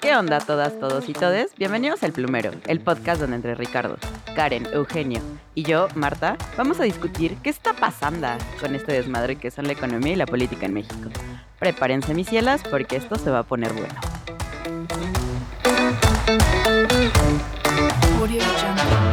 [0.00, 1.52] ¿Qué onda todas, todos y todes?
[1.56, 3.96] Bienvenidos al Plumero, el podcast donde entre Ricardo,
[4.36, 5.20] Karen, Eugenio
[5.54, 8.28] y yo, Marta, vamos a discutir qué está pasando
[8.60, 11.10] con este desmadre que son la economía y la política en México.
[11.58, 13.94] Prepárense mis cielas porque esto se va a poner bueno.
[18.28, 19.05] ¿Qué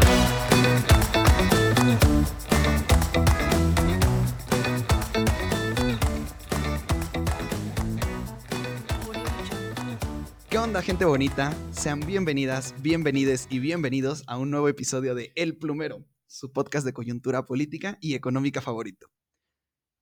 [10.74, 11.56] onda, gente bonita?
[11.72, 16.94] Sean bienvenidas, bienvenides y bienvenidos a un nuevo episodio de El Plumero, su podcast de
[16.94, 19.12] coyuntura política y económica favorito.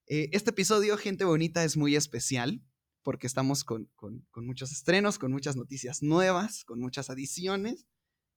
[0.07, 2.63] Eh, este episodio, gente bonita, es muy especial
[3.03, 7.85] porque estamos con, con, con muchos estrenos, con muchas noticias nuevas, con muchas adiciones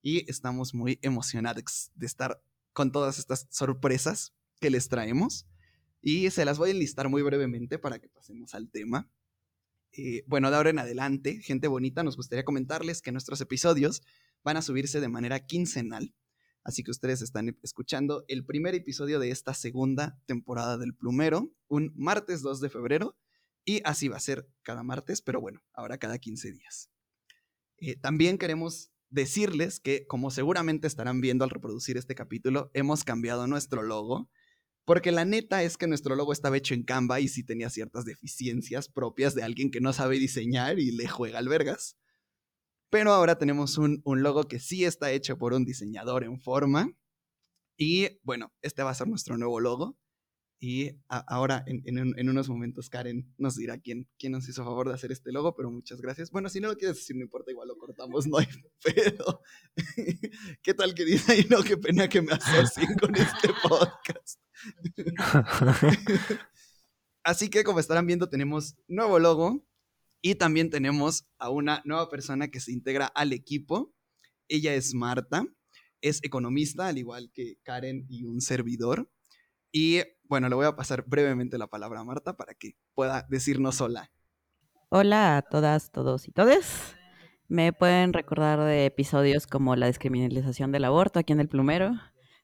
[0.03, 5.47] y estamos muy emocionados de estar con todas estas sorpresas que les traemos.
[6.03, 9.09] Y se las voy a enlistar muy brevemente para que pasemos al tema.
[9.97, 14.03] Eh, bueno, de ahora en adelante, gente bonita, nos gustaría comentarles que nuestros episodios
[14.43, 16.15] van a subirse de manera quincenal.
[16.65, 21.93] Así que ustedes están escuchando el primer episodio de esta segunda temporada del Plumero, un
[21.95, 23.17] martes 2 de febrero,
[23.65, 26.91] y así va a ser cada martes, pero bueno, ahora cada 15 días.
[27.79, 33.47] Eh, también queremos decirles que, como seguramente estarán viendo al reproducir este capítulo, hemos cambiado
[33.47, 34.29] nuestro logo.
[34.85, 38.05] Porque la neta es que nuestro logo estaba hecho en Canva y sí tenía ciertas
[38.05, 41.97] deficiencias propias de alguien que no sabe diseñar y le juega albergas.
[42.91, 46.89] Pero ahora tenemos un, un, logo que sí está hecho por un diseñador en forma.
[47.77, 49.99] Y bueno, este va a ser nuestro nuevo logo.
[50.67, 55.13] Y ahora, en, unos momentos, Karen nos dirá quién, quién nos hizo favor de hacer
[55.13, 56.31] este logo, pero muchas gracias.
[56.31, 58.47] Bueno, si no lo quieres decir, no importa, igual lo cortamos, no hay
[58.83, 59.43] pedo.
[60.63, 61.47] ¿Qué tal que dice ahí?
[61.51, 64.41] No, qué pena que me asocien con este podcast.
[67.25, 69.67] Así que, como estarán viendo, tenemos nuevo logo
[70.21, 73.93] y también tenemos a una nueva persona que se integra al equipo.
[74.49, 75.47] Ella es Marta,
[76.01, 79.11] es economista, al igual que Karen y un servidor.
[79.73, 83.81] Y bueno, le voy a pasar brevemente la palabra a Marta para que pueda decirnos
[83.81, 84.11] hola.
[84.91, 86.95] Hola a todas, todos y todes.
[87.49, 91.93] Me pueden recordar de episodios como la descriminalización del aborto aquí en el plumero.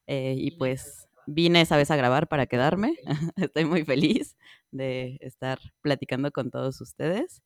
[0.07, 2.97] Eh, y pues vine esa vez a grabar para quedarme.
[3.37, 4.37] Estoy muy feliz
[4.71, 7.43] de estar platicando con todos ustedes.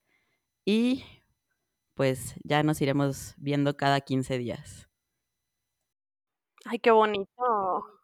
[0.65, 1.05] Y
[1.95, 4.89] pues ya nos iremos viendo cada 15 días.
[6.65, 7.95] Ay, qué bonito.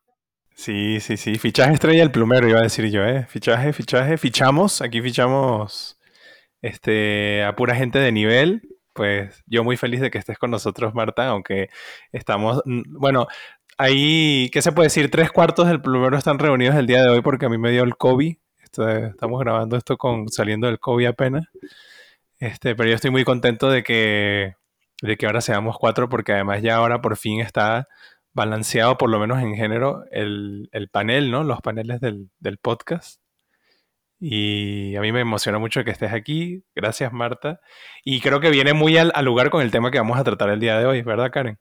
[0.54, 1.36] Sí, sí, sí.
[1.36, 3.26] Fichaje estrella el plumero, iba a decir yo, ¿eh?
[3.26, 4.18] Fichaje, fichaje.
[4.18, 5.98] Fichamos, aquí fichamos
[6.60, 8.62] este, a pura gente de nivel.
[8.92, 11.70] Pues yo muy feliz de que estés con nosotros, Marta, aunque
[12.12, 13.28] estamos, bueno,
[13.78, 15.10] ahí, ¿qué se puede decir?
[15.10, 17.82] Tres cuartos del plumero están reunidos el día de hoy porque a mí me dio
[17.82, 18.36] el COVID.
[18.62, 21.44] estamos grabando esto con saliendo del COVID apenas.
[22.38, 24.54] Este, pero yo estoy muy contento de que,
[25.02, 27.88] de que ahora seamos cuatro porque además ya ahora por fin está
[28.32, 31.44] balanceado, por lo menos en género, el, panel, ¿no?
[31.44, 32.30] Los paneles del,
[32.62, 33.20] podcast.
[34.18, 36.64] Y a mí me emociona mucho que estés aquí.
[36.74, 37.60] Gracias, Marta.
[38.04, 40.60] Y creo que viene muy al, lugar con el tema que vamos a tratar el
[40.60, 41.58] día de hoy, ¿verdad, Karen?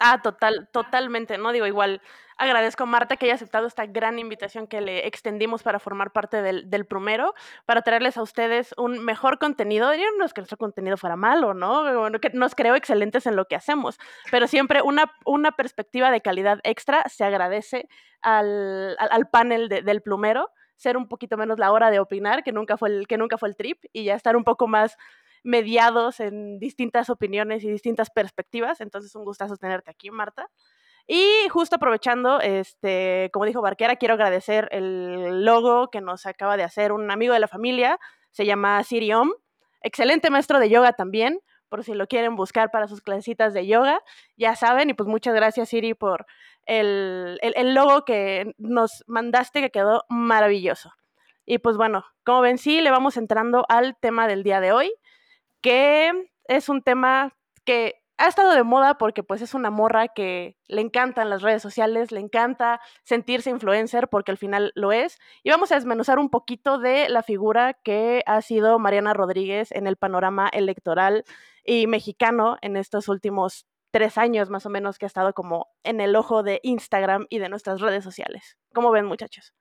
[0.00, 1.52] Ah, total, totalmente, ¿no?
[1.52, 2.00] Digo, igual
[2.38, 6.40] agradezco a Marta que haya aceptado esta gran invitación que le extendimos para formar parte
[6.40, 7.34] del, del Prumero,
[7.66, 9.90] para traerles a ustedes un mejor contenido.
[10.16, 12.10] No es que nuestro contenido fuera malo, ¿no?
[12.20, 13.98] Que nos creo excelentes en lo que hacemos,
[14.30, 17.88] pero siempre una, una perspectiva de calidad extra se agradece
[18.22, 22.76] al, al, panel del Plumero, ser un poquito menos la hora de opinar, que nunca
[22.76, 24.96] fue el, que nunca fue el trip, y ya estar un poco más
[25.44, 28.80] mediados en distintas opiniones y distintas perspectivas.
[28.80, 30.48] Entonces, un gustazo tenerte aquí, Marta.
[31.06, 36.64] Y justo aprovechando, este, como dijo Barquera, quiero agradecer el logo que nos acaba de
[36.64, 37.98] hacer un amigo de la familia,
[38.30, 39.30] se llama Siriom,
[39.80, 44.02] excelente maestro de yoga también, por si lo quieren buscar para sus clasitas de yoga,
[44.36, 46.26] ya saben, y pues muchas gracias Siri por
[46.66, 50.92] el, el, logo que nos mandaste que quedó maravilloso.
[51.46, 54.92] Y pues bueno, como ven, sí, le vamos entrando al tema del día de hoy,
[55.60, 60.56] que es un tema que ha estado de moda porque pues es una morra que
[60.66, 65.18] le encantan las redes sociales, le encanta sentirse influencer porque al final lo es.
[65.44, 69.86] Y vamos a desmenuzar un poquito de la figura que ha sido Mariana Rodríguez en
[69.86, 71.24] el panorama electoral
[71.64, 76.00] y mexicano en estos últimos tres años más o menos que ha estado como en
[76.00, 78.58] el ojo de Instagram y de nuestras redes sociales.
[78.74, 79.54] ¿Cómo ven muchachos?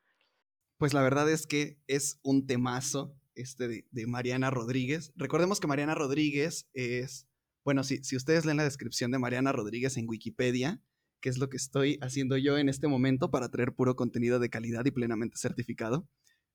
[0.78, 5.14] Pues la verdad es que es un temazo este de, Mariana Rodríguez.
[5.16, 7.28] Recordemos que Mariana Rodríguez es,
[7.64, 10.82] bueno, si, si ustedes leen la descripción de Mariana Rodríguez en Wikipedia,
[11.22, 14.50] que es lo que estoy haciendo yo en este momento para traer puro contenido de
[14.50, 16.08] calidad y plenamente certificado.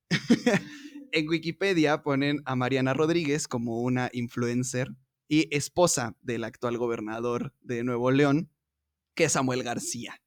[1.11, 4.89] en Wikipedia ponen a Mariana Rodríguez como una influencer
[5.27, 8.51] y esposa del actual gobernador de Nuevo León,
[9.15, 10.21] que es Samuel García.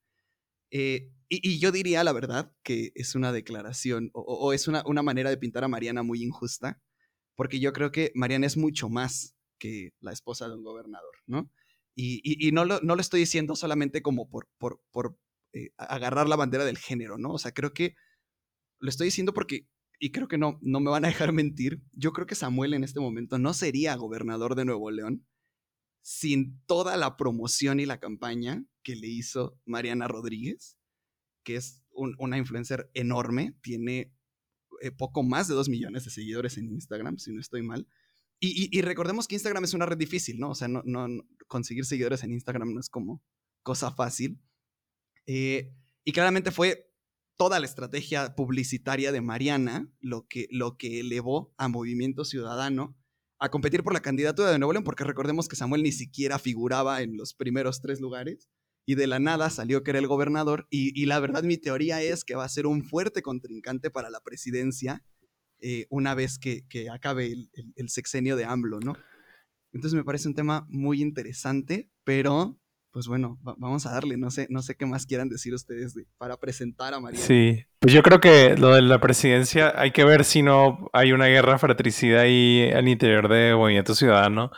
[0.70, 5.38] Eh, y, yo diría, la verdad, que es una declaración o, es una, manera de
[5.38, 6.80] pintar a Mariana muy injusta,
[7.34, 11.50] porque yo creo que Mariana es mucho más que la esposa de un gobernador, ¿no?
[11.94, 14.48] Y, no, lo, estoy diciendo solamente como por
[15.56, 17.32] eh, agarrar la bandera del género, ¿no?
[17.32, 17.94] O sea, creo que
[18.78, 19.66] lo estoy diciendo porque,
[19.98, 22.84] y creo que no, no me van a dejar mentir, yo creo que Samuel en
[22.84, 25.26] este momento no sería gobernador de Nuevo León
[26.02, 30.75] sin toda la promoción y la campaña que le hizo Mariana Rodríguez,
[31.46, 34.12] que es una influencer enorme, tiene
[34.82, 37.86] eh, poco más de dos millones de seguidores en Instagram, si no estoy mal.
[38.38, 40.50] Y, recordemos que Instagram es una red difícil, ¿no?
[40.50, 41.06] O sea, no, no,
[41.46, 43.22] conseguir seguidores en Instagram no es como
[43.62, 44.38] cosa fácil.
[45.24, 45.72] Eh,
[46.04, 46.92] y claramente fue
[47.38, 52.98] toda la estrategia publicitaria de Mariana lo que, lo que elevó a Movimiento Ciudadano
[53.38, 57.02] a competir por la candidatura de Nuevo León, porque recordemos que Samuel ni siquiera figuraba
[57.02, 58.50] en los primeros tres lugares
[58.86, 62.24] y de la nada salió que era el gobernador y, la verdad mi teoría es
[62.24, 65.02] que va a ser un fuerte contrincante para la presidencia
[65.60, 68.96] eh, una vez que, acabe el, el, sexenio de AMLO, ¿no?
[69.72, 72.58] Entonces me parece un tema muy interesante, pero
[72.96, 76.38] pues bueno, vamos a darle, no sé, no sé qué más quieran decir ustedes para
[76.38, 77.20] presentar a María.
[77.20, 81.12] Sí, pues yo creo que lo de la presidencia hay que ver si no hay
[81.12, 84.50] una guerra fratricida ahí al interior de Movimiento Ciudadano,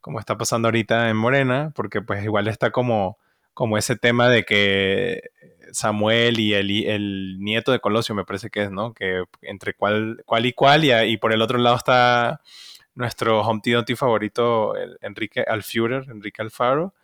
[0.00, 3.18] como está pasando ahorita en Morena, porque pues igual está como,
[3.54, 5.30] como ese tema de que
[5.72, 8.94] Samuel y el, el nieto de Colosio, me parece que es, ¿no?
[8.94, 12.40] Que entre cuál, cuál y cuál, y, por el otro lado está
[12.94, 16.94] nuestro Humpty Dumpty favorito, Enrique Alführer, Enrique Alfaro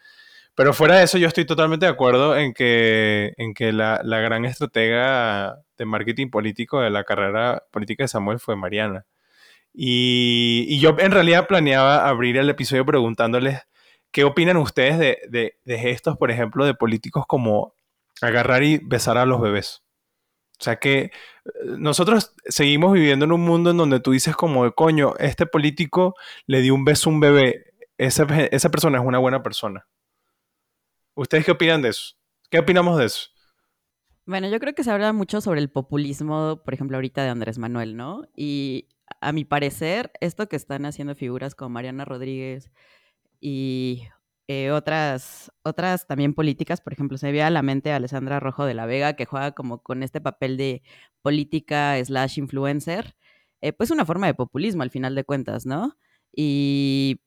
[0.61, 4.19] pero fuera de eso, yo estoy totalmente de acuerdo en que, en que la, la,
[4.21, 9.07] gran estratega de marketing político de la carrera política de Samuel fue Mariana.
[9.73, 13.61] Y, y yo en realidad planeaba abrir el episodio preguntándoles
[14.11, 17.75] qué opinan ustedes de, gestos, por ejemplo, de políticos como
[18.21, 19.83] agarrar y besar a los bebés.
[20.59, 21.11] O sea que eh,
[21.79, 26.15] nosotros seguimos viviendo en un mundo en donde tú dices como de coño, este político
[26.47, 28.27] le dio un beso a un bebé, esa
[28.71, 29.87] persona es una buena persona.
[31.15, 32.15] ¿Ustedes qué opinan de eso?
[32.51, 33.29] ¿Qué opinamos de eso?
[34.27, 37.59] Bueno, yo creo que se habla mucho sobre el populismo, por ejemplo, ahorita de Andrés
[37.59, 38.23] Manuel, ¿no?
[38.37, 38.89] Y
[39.21, 42.71] a mi parecer, esto que están haciendo figuras como Mariana Rodríguez
[43.41, 44.05] y
[44.49, 48.65] eh, otras, otras también políticas, por ejemplo, se ve a la mente a Alessandra Rojo
[48.65, 50.83] de la Vega, que juega como con este papel de
[51.23, 53.15] política slash influencer,
[53.61, 55.97] eh, pues una forma de populismo al final de cuentas, ¿no?
[56.35, 57.21] Y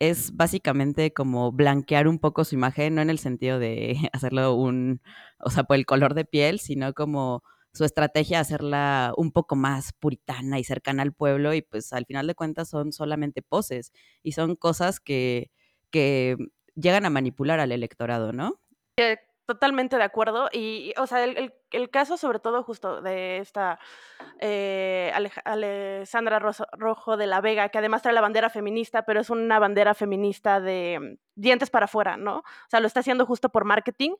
[0.00, 5.02] es básicamente como blanquear un poco su imagen, no en el sentido de hacerlo un,
[5.38, 7.42] o sea, por el color de piel, sino como
[7.74, 12.26] su estrategia hacerla un poco más puritana y cercana al pueblo y pues al final
[12.26, 13.92] de cuentas son solamente poses
[14.22, 15.50] y son cosas que,
[15.90, 16.36] que
[16.76, 18.60] llegan a manipular al electorado, ¿no?
[19.46, 20.48] Totalmente de acuerdo.
[20.52, 23.78] Y, o sea, el, el, caso sobre todo justo de esta
[24.40, 25.12] eh,
[25.44, 26.38] Alessandra
[26.72, 30.60] Rojo de la Vega, que además trae la bandera feminista, pero es una bandera feminista
[30.60, 32.38] de dientes para afuera, ¿no?
[32.38, 34.12] O sea, lo está haciendo justo por marketing.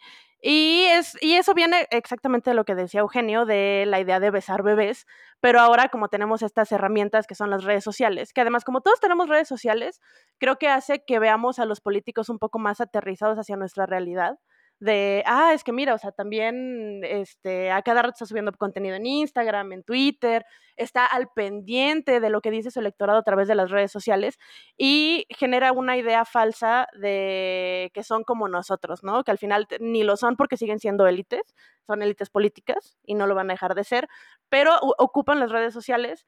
[0.42, 4.30] Y, es, y eso viene exactamente de lo que decía Eugenio, de la idea de
[4.30, 5.06] besar bebés,
[5.40, 9.00] pero ahora como tenemos estas herramientas que son las redes sociales, que además como todos
[9.00, 10.02] tenemos redes sociales,
[10.36, 14.38] creo que hace que veamos a los políticos un poco más aterrizados hacia nuestra realidad
[14.84, 18.96] de, ah, es que mira, o sea, también este, a cada rato está subiendo contenido
[18.96, 20.44] en Instagram, en Twitter,
[20.76, 24.38] está al pendiente de lo que dice su electorado a través de las redes sociales
[24.76, 29.24] y genera una idea falsa de que son como nosotros, ¿no?
[29.24, 31.54] Que al final ni lo son porque siguen siendo élites,
[31.86, 34.06] son élites políticas y no lo van a dejar de ser,
[34.50, 36.26] pero ocupan las redes sociales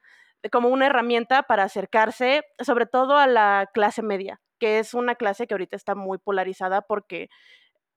[0.51, 5.45] como una herramienta para acercarse sobre todo a la clase media, que es una clase
[5.45, 7.29] que ahorita está muy polarizada porque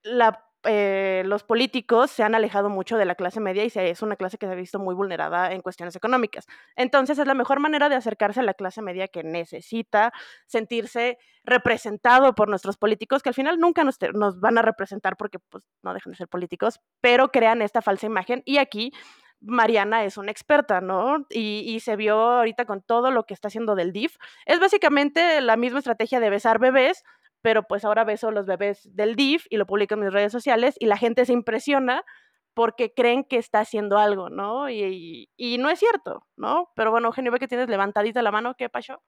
[0.02, 4.16] la eh, los políticos se han alejado mucho de la clase media y es una
[4.16, 6.46] clase que se ha visto muy vulnerada en cuestiones económicas.
[6.76, 10.12] Entonces es la mejor manera de acercarse a la clase media que necesita
[10.46, 13.98] sentirse representado por nuestros políticos, que al final nunca nos,
[14.40, 18.42] van a representar porque pues, no dejan de ser políticos, pero crean esta falsa imagen.
[18.44, 18.92] Y aquí
[19.40, 21.26] Mariana es una experta, ¿no?
[21.30, 24.16] Y, y, se vio ahorita con todo lo que está haciendo del DIF.
[24.44, 27.02] Es básicamente la misma estrategia de besar bebés,
[27.42, 30.76] pero pues ahora beso los bebés del DIF y lo publico en mis redes sociales
[30.78, 32.04] y la gente se impresiona
[32.54, 34.68] porque creen que está haciendo algo, ¿no?
[34.68, 35.28] Y,
[35.58, 36.68] no es cierto, ¿no?
[36.74, 39.02] Pero bueno, Eugenio, ve que tienes levantadita la mano, ¿qué pasó?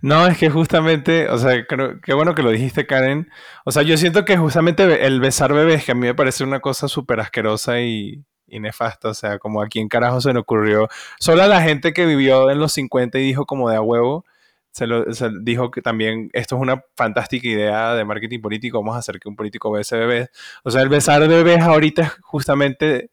[0.00, 3.30] No, es que justamente, o sea, qué bueno que lo dijiste, Karen.
[3.64, 6.60] O sea, yo siento que justamente el besar bebés, que a mí me parece una
[6.60, 9.08] cosa súper asquerosa y, y nefasta.
[9.08, 10.88] O sea, como a quién carajo se le ocurrió.
[11.20, 14.24] Solo a la gente que vivió en los 50 y dijo como de a huevo,
[14.72, 18.96] se, lo, se dijo que también esto es una fantástica idea de marketing político, vamos
[18.96, 20.30] a hacer que un político bese bebés.
[20.64, 23.10] O sea, el besar bebés ahorita es justamente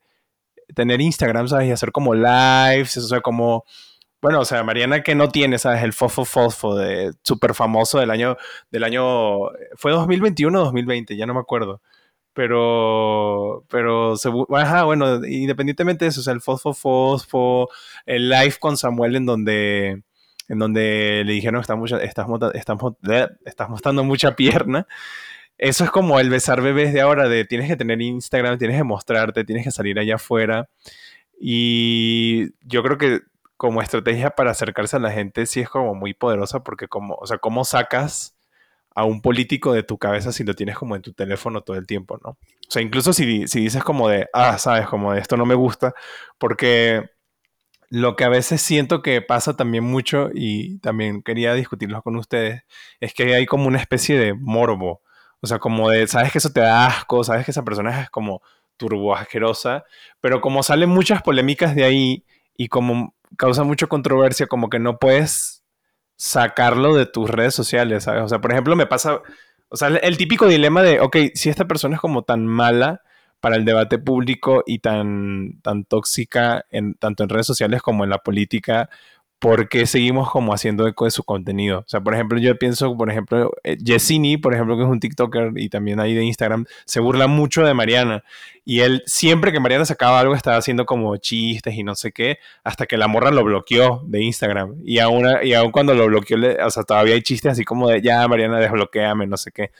[0.75, 1.67] tener Instagram, ¿sabes?
[1.67, 3.65] Y hacer como lives, o sea, como...
[4.21, 5.83] Bueno, o sea, Mariana que no tiene, ¿sabes?
[5.83, 8.37] El fofo fofo de súper famoso del año,
[8.71, 11.81] del año, fue 2021 o 2020, ya no me acuerdo.
[12.33, 14.15] Pero, pero,
[14.55, 17.69] ajá, bueno, independientemente de eso, o sea, el fosfo fosfo,
[18.05, 20.03] el live con Samuel en donde,
[20.49, 22.77] en donde le dijeron, estás, mucha, estás, estás,
[23.45, 24.87] estás mostrando mucha pierna.
[25.57, 28.83] Eso es como el besar bebés de ahora, de tienes que tener Instagram, tienes que
[28.83, 30.69] mostrarte, tienes que salir allá afuera.
[31.39, 33.21] Y yo creo que
[33.57, 37.27] como estrategia para acercarse a la gente sí es como muy poderosa porque como, o
[37.27, 38.35] sea, cómo sacas
[38.95, 41.85] a un político de tu cabeza si lo tienes como en tu teléfono todo el
[41.85, 42.31] tiempo, ¿no?
[42.31, 42.37] O
[42.71, 45.93] sea, incluso si, si dices como de, ah, sabes, como de esto no me gusta,
[46.37, 47.09] porque
[47.89, 52.63] lo que a veces siento que pasa también mucho y también quería discutirlo con ustedes,
[52.99, 55.01] es que hay como una especie de morbo.
[55.41, 58.09] O sea, como de, sabes que eso te da asco, sabes que esa persona es
[58.09, 58.41] como
[58.77, 59.83] turbo asquerosa,
[60.21, 64.97] pero como salen muchas polémicas de ahí y como causa mucha controversia, como que no
[64.99, 65.63] puedes
[66.15, 68.23] sacarlo de tus redes sociales, ¿sabes?
[68.23, 69.21] O sea, por ejemplo, me pasa,
[69.69, 73.01] o sea, el, típico dilema de, ok, si esta persona es como tan mala
[73.39, 78.09] para el debate público y tan, tan tóxica en, tanto en redes sociales como en
[78.09, 78.89] la política,
[79.39, 81.79] porque seguimos como haciendo eco de su contenido.
[81.79, 84.99] O sea, por ejemplo, yo pienso, por ejemplo, eh, Yesini, por ejemplo, que es un
[84.99, 88.25] TikToker y también ahí de Instagram, se burla mucho de Mariana.
[88.65, 92.39] Y él, siempre que Mariana sacaba algo, estaba haciendo como chistes y no sé qué,
[92.65, 94.75] hasta que la morra lo bloqueó de Instagram.
[94.83, 98.01] Y aún, y aún cuando lo bloqueó, o sea, todavía hay chistes así como de,
[98.01, 99.71] ya, Mariana, desbloqueame, no sé qué.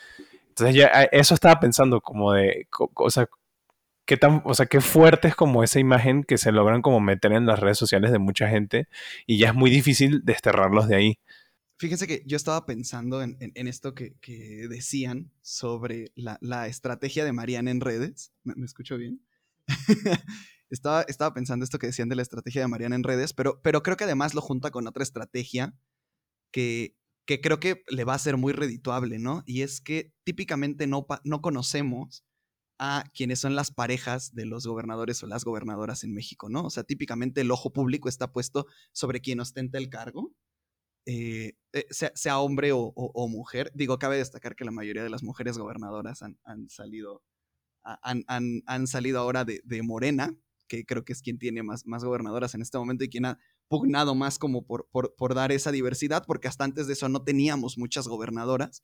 [0.49, 3.27] Entonces, ya, eso estaba pensando como de, o sea,
[4.09, 7.31] qué tan, o sea, qué fuerte es como esa imagen que se logran como meter
[7.31, 8.87] en las redes sociales de mucha gente
[9.27, 11.19] y ya es muy difícil desterrarlos de ahí.
[11.77, 13.37] Fíjense que yo estaba pensando en,
[13.67, 14.15] esto que,
[14.67, 18.33] decían sobre la, estrategia de Mariana en redes.
[18.43, 19.21] ¿Me, escucho bien?
[20.71, 23.83] estaba, estaba pensando esto que decían de la estrategia de Mariana en redes, pero, pero
[23.83, 25.75] creo que además lo junta con otra estrategia
[26.49, 29.43] que, que creo que le va a ser muy redituable, ¿no?
[29.45, 32.25] Y es que típicamente no, no conocemos
[32.79, 36.63] a quienes son las parejas de los gobernadores o las gobernadoras en México, ¿no?
[36.63, 40.33] O sea, típicamente el ojo público está puesto sobre quien ostenta el cargo,
[41.05, 43.71] eh, eh, sea, hombre o, mujer.
[43.75, 47.21] Digo, cabe destacar que la mayoría de las mujeres gobernadoras han, salido,
[47.83, 50.33] han, salido ahora de, Morena,
[50.67, 53.39] que creo que es quien tiene más, más gobernadoras en este momento y quien ha
[53.67, 57.24] pugnado más como por, por, por dar esa diversidad, porque hasta antes de eso no
[57.24, 58.83] teníamos muchas gobernadoras.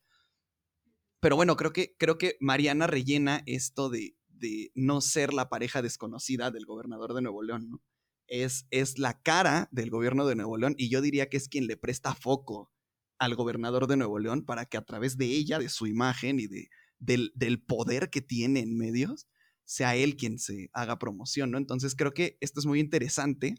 [1.25, 5.81] Pero bueno, creo que, creo que Mariana rellena esto de, de no ser la pareja
[5.81, 7.81] desconocida del gobernador de Nuevo León, ¿no?
[8.27, 11.65] Es, es la cara del gobierno de Nuevo León y yo diría que es quien
[11.65, 12.71] le presta foco
[13.17, 16.45] al gobernador de Nuevo León para que a través de ella, de su imagen y
[16.45, 19.27] de, del, del poder que tiene en medios,
[19.63, 21.57] sea él quien se haga promoción, ¿no?
[21.57, 23.55] Entonces creo que esto es muy interesante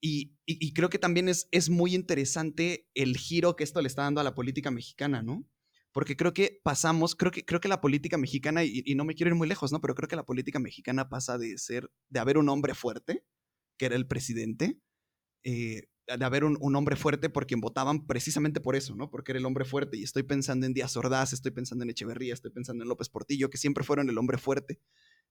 [0.00, 3.86] y, y, y, creo que también es, es muy interesante el giro que esto le
[3.86, 5.46] está dando a la política mexicana, ¿no?
[5.92, 9.30] Porque creo que pasamos, creo que, creo que la política mexicana, y, no me quiero
[9.30, 9.80] ir muy lejos, ¿no?
[9.80, 13.24] Pero creo que la política mexicana pasa de ser, de haber un hombre fuerte,
[13.78, 14.80] que era el presidente,
[15.44, 19.10] eh, de haber un, hombre fuerte por quien votaban precisamente por eso, ¿no?
[19.10, 19.98] Porque era el hombre fuerte.
[19.98, 23.50] Y estoy pensando en Díaz Ordaz, estoy pensando en Echeverría, estoy pensando en López Portillo,
[23.50, 24.80] que siempre fueron el hombre fuerte.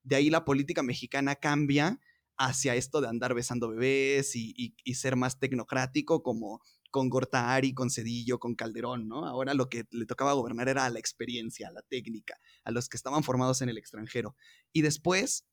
[0.04, 2.00] De ahí la política mexicana cambia
[2.38, 6.62] hacia esto de andar besando bebés y, y ser más tecnocrático, como
[6.92, 9.26] con Gortari, con Cedillo, con Calderón, ¿no?
[9.26, 13.24] Ahora lo que le tocaba gobernar era la experiencia, la técnica, a los que estaban
[13.24, 14.36] formados en el extranjero.
[14.72, 15.48] Y después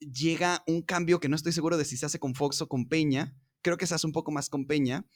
[0.00, 2.88] llega un cambio que no estoy seguro de si se hace con Fox o con
[2.88, 5.06] Peña, creo que se hace un poco más con Peña,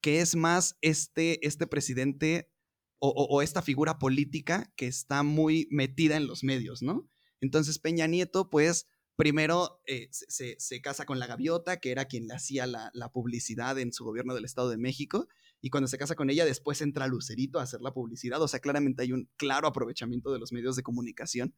[0.00, 2.50] que es más este, este presidente
[2.98, 7.08] o, o esta figura política que está muy metida en los medios, ¿no?
[7.40, 12.34] Entonces Peña Nieto, pues primero eh, se, casa con la gaviota, que era quien le
[12.34, 15.28] hacía la, publicidad en su gobierno del Estado de México,
[15.60, 18.60] y cuando se casa con ella, después entra Lucerito a hacer la publicidad, o sea,
[18.60, 21.54] claramente hay un claro aprovechamiento de los medios de comunicación.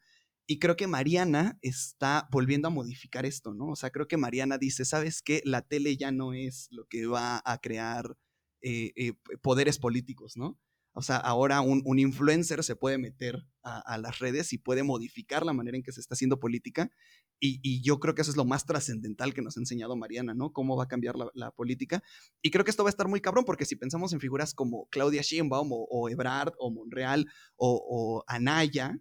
[0.49, 3.67] Y creo que Mariana está volviendo a modificar esto, ¿no?
[3.67, 5.43] O sea, creo que Mariana dice, ¿sabes qué?
[5.45, 8.17] La tele ya no es lo que va a crear
[8.63, 10.57] eh, eh, poderes políticos, ¿no?
[10.99, 15.53] O sea, ahora un, influencer se puede meter a, las redes y puede modificar la
[15.53, 16.91] manera en que se está haciendo política.
[17.39, 20.53] Y, yo creo que eso es lo más trascendental que nos ha enseñado Mariana, ¿no?
[20.53, 22.03] Cómo va a cambiar la, política.
[22.43, 24.89] Y creo que esto va a estar muy cabrón, porque si pensamos en figuras como
[24.91, 27.27] Claudia Sheinbaum o, Ebrard o Monreal
[27.57, 28.99] o, Anaya,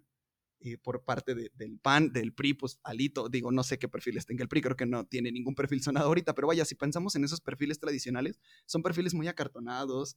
[0.60, 4.42] eh, por parte del PAN, del PRI, pues Alito, digo, no sé qué perfiles tenga
[4.42, 7.24] el PRI, creo que no tiene ningún perfil sonado ahorita, pero vaya, si pensamos en
[7.24, 10.16] esos perfiles tradicionales, son perfiles muy acartonados,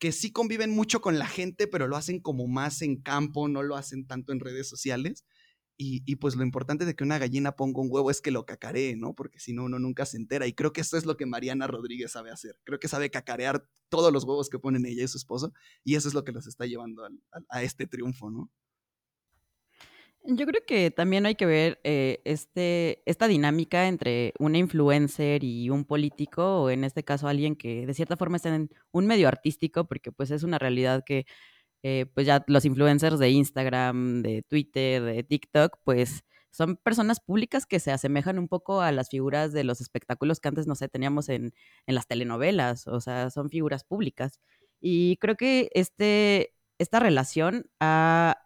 [0.00, 3.62] que sí conviven mucho con la gente, pero lo hacen como más en campo, no
[3.62, 5.26] lo hacen tanto en redes sociales.
[5.82, 8.96] Y, pues lo importante de que una gallina ponga un huevo es que lo cacaree,
[8.96, 9.14] ¿no?
[9.14, 10.46] Porque si no, uno nunca se entera.
[10.46, 12.58] Y creo que eso es lo que Mariana Rodríguez sabe hacer.
[12.64, 15.54] Creo que sabe cacarear todos los huevos que ponen ella y su esposo.
[15.82, 17.08] Y eso es lo que los está llevando
[17.48, 18.50] a este triunfo, ¿no?
[20.24, 25.70] Yo creo que también hay que ver eh, este, esta dinámica entre una influencer y
[25.70, 29.28] un político, o en este caso alguien que de cierta forma está en un medio
[29.28, 31.24] artístico, porque pues es una realidad que
[31.82, 37.66] eh, pues ya los influencers de Instagram, de Twitter, de TikTok, pues son personas públicas
[37.66, 40.88] que se asemejan un poco a las figuras de los espectáculos que antes, no sé,
[40.88, 41.54] teníamos en,
[41.86, 44.40] en las telenovelas, o sea, son figuras públicas.
[44.80, 48.36] Y creo que este, esta relación ha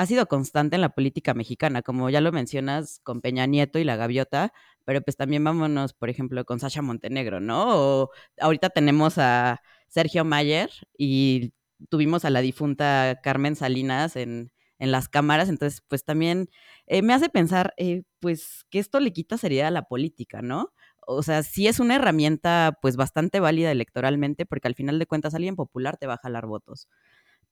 [0.00, 3.84] ha sido constante en la política mexicana, como ya lo mencionas con Peña Nieto y
[3.84, 4.52] la Gaviota,
[4.86, 7.66] pero pues también vámonos, por ejemplo, con Sasha Montenegro, ¿no?
[7.76, 11.52] O ahorita tenemos a Sergio Mayer y
[11.88, 16.48] tuvimos a la difunta Carmen Salinas en, en las cámaras, entonces pues también
[16.86, 20.72] eh, me hace pensar, eh, pues, que esto le quita seriedad a la política, ¿no?
[21.06, 25.34] O sea, sí es una herramienta pues bastante válida electoralmente, porque al final de cuentas
[25.34, 26.88] alguien popular te va a jalar votos.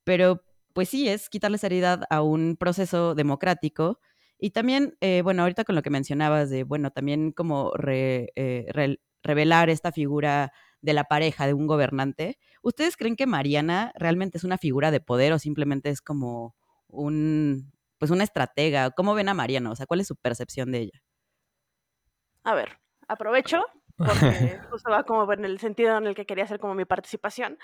[0.05, 0.43] Pero
[0.75, 4.01] pues sí, es quitarle seriedad a un proceso democrático.
[4.39, 8.29] Y también, eh, bueno, ahorita con lo que mencionabas de, bueno, también como eh,
[9.23, 14.45] revelar esta figura de la pareja de un gobernante, ¿ustedes creen que Mariana realmente es
[14.45, 16.55] una figura de poder o simplemente es como
[16.87, 18.91] un, pues una estratega?
[18.91, 19.71] ¿Cómo ven a Mariana?
[19.71, 21.03] O sea, ¿cuál es su percepción de ella?
[22.45, 23.65] A ver, aprovecho
[23.99, 27.59] porque justo va como en el sentido en el que quería hacer como mi participación.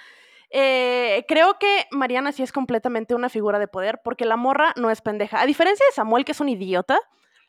[0.50, 4.90] Eh, creo que Mariana sí es completamente una figura de poder porque la morra no
[4.90, 5.40] es pendeja.
[5.40, 6.98] A diferencia de Samuel, que es un idiota,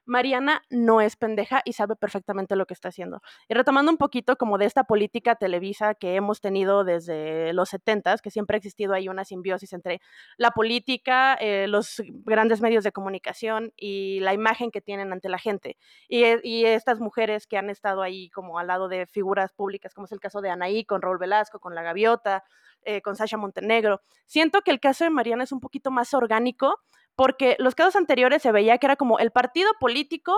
[0.05, 3.21] Mariana no es pendeja y sabe perfectamente lo que está haciendo.
[3.47, 8.17] Y retomando un poquito como de esta política televisa que hemos tenido desde los 70,
[8.17, 10.01] que siempre ha existido ahí una simbiosis entre
[10.37, 15.39] la política, eh, los grandes medios de comunicación y la imagen que tienen ante la
[15.39, 15.77] gente.
[16.07, 20.05] Y, y, estas mujeres que han estado ahí como al lado de figuras públicas, como
[20.05, 22.43] es el caso de Anaí con Raúl Velasco, con La Gaviota,
[22.87, 24.01] eh, con Sasha Montenegro.
[24.27, 26.79] Siento que el caso de Mariana es un poquito más orgánico
[27.15, 30.35] porque los casos anteriores se veía que era como el partido político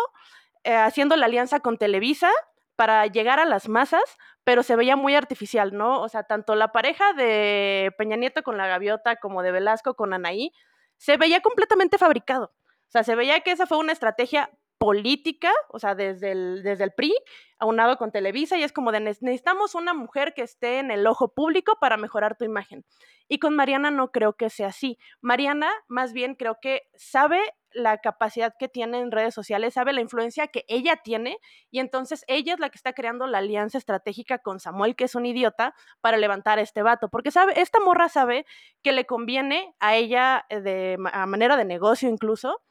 [0.64, 2.30] eh, haciendo la alianza con Televisa
[2.76, 4.04] para llegar a las masas,
[4.44, 6.02] pero se veía muy artificial, ¿no?
[6.02, 10.14] O sea, tanto la pareja de Peña Nieto con la gaviota como de Velasco con
[10.14, 10.52] Anaí,
[10.98, 12.54] se veía completamente fabricado.
[12.88, 16.84] O sea, se veía que esa fue una estrategia política, o sea, desde el, desde
[16.84, 17.14] el PRI,
[17.60, 21.34] aunado con Televisa, y es como de necesitamos una mujer que esté en el ojo
[21.34, 22.86] público para mejorar tu imagen.
[23.28, 24.98] Y con Mariana no creo que sea así.
[25.22, 27.40] Mariana, más bien, creo que sabe
[27.72, 31.38] la capacidad que tiene en redes sociales, sabe la influencia que ella tiene,
[31.70, 35.16] y entonces ella es la que está creando la alianza estratégica con Samuel, que es
[35.16, 38.46] un idiota, para levantar a este vato, porque sabe, esta morra sabe
[38.84, 42.62] que le conviene a ella eh, de a manera de negocio incluso,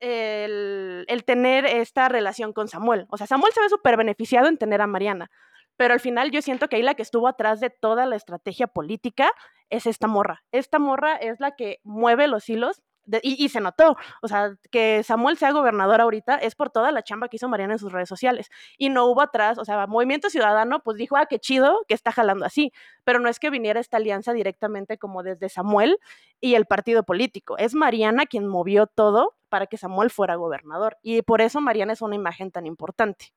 [0.00, 3.06] el, tener esta relación con Samuel.
[3.10, 5.30] O sea, Samuel se ve súper beneficiado en tener a Mariana,
[5.76, 8.66] pero al final yo siento que ahí la que estuvo atrás de toda la estrategia
[8.66, 9.30] política
[9.70, 10.44] es esta morra.
[10.52, 12.82] Esta morra es la que mueve los hilos
[13.22, 17.28] y, se notó, o sea, que Samuel sea gobernador ahorita es por toda la chamba
[17.28, 18.50] que hizo Mariana en sus redes sociales.
[18.78, 22.12] Y no hubo atrás, o sea, Movimiento Ciudadano, pues dijo, ah, qué chido que está
[22.12, 22.72] jalando así.
[23.04, 25.98] Pero no es que viniera esta alianza directamente como desde Samuel
[26.40, 27.56] y el partido político.
[27.58, 30.98] Es Mariana quien movió todo para que Samuel fuera gobernador.
[31.02, 33.32] Y por eso Mariana es una imagen tan importante.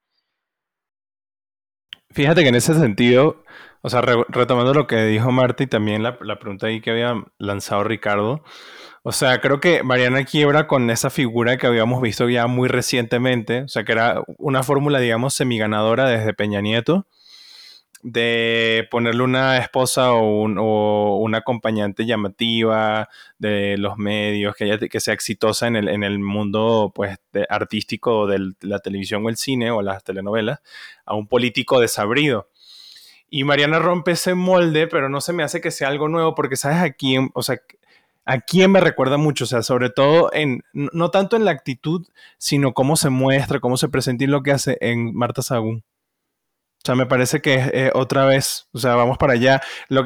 [2.11, 3.43] Fíjate que en ese sentido,
[3.81, 7.13] o sea, retomando lo que dijo Marta y también la, la pregunta ahí que había
[7.37, 8.43] lanzado Ricardo,
[9.03, 13.61] o sea, creo que Mariana quiebra con esa figura que habíamos visto ya muy recientemente,
[13.63, 17.07] o sea, que era una fórmula, digamos, semiganadora desde Peña Nieto,
[18.01, 25.13] de ponerle una esposa o, un, una acompañante llamativa de los medios, que, que sea
[25.13, 27.17] exitosa en el, en el mundo pues,
[27.49, 30.59] artístico de la televisión o el cine o las telenovelas,
[31.05, 32.48] a un político desabrido.
[33.29, 36.55] Y Mariana rompe ese molde, pero no se me hace que sea algo nuevo, porque
[36.55, 37.61] sabes a quién, o sea,
[38.25, 42.07] a quién me recuerda mucho, o sea, sobre todo en, no tanto en la actitud,
[42.37, 45.83] sino cómo se muestra, cómo se presenta y lo que hace en Marta Sagún.
[46.81, 49.61] O sea, me parece que eh, otra vez, o sea, vamos para allá.
[49.89, 50.05] Lo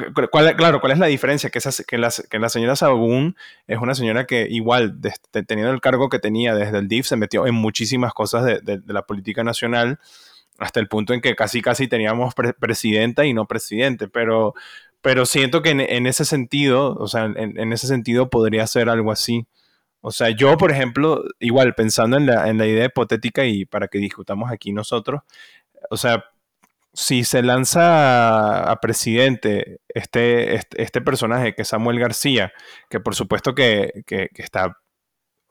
[0.56, 1.48] claro, ¿cuál es la diferencia?
[1.48, 3.36] Que, que, la, que la señora Sagún
[3.68, 4.98] es una señora que igual,
[5.46, 9.02] teniendo el cargo que tenía desde el DIF, se metió en muchísimas cosas de, la
[9.02, 10.00] política nacional,
[10.58, 14.54] hasta el punto en que casi casi teníamos presidenta y no presidente, pero,
[15.02, 19.46] pero siento que en, ese sentido, o sea, en, ese sentido podría ser algo así.
[20.00, 23.88] O sea, yo, por ejemplo, igual pensando en la, en la idea hipotética y para
[23.88, 25.22] que discutamos aquí nosotros,
[25.90, 26.24] o sea,
[26.94, 32.52] si se lanza a presidente este, este, este, personaje que es Samuel García,
[32.88, 34.78] que por supuesto que, que, está,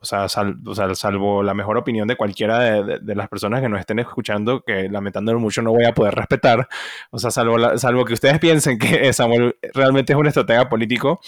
[0.04, 3.68] o sea, o sea, salvo la mejor opinión de cualquiera de, de, las personas que
[3.68, 6.68] nos estén escuchando, que lamentándolo mucho no voy a poder respetar,
[7.10, 11.20] o sea, salvo, salvo que ustedes piensen que Samuel realmente es un estratega político,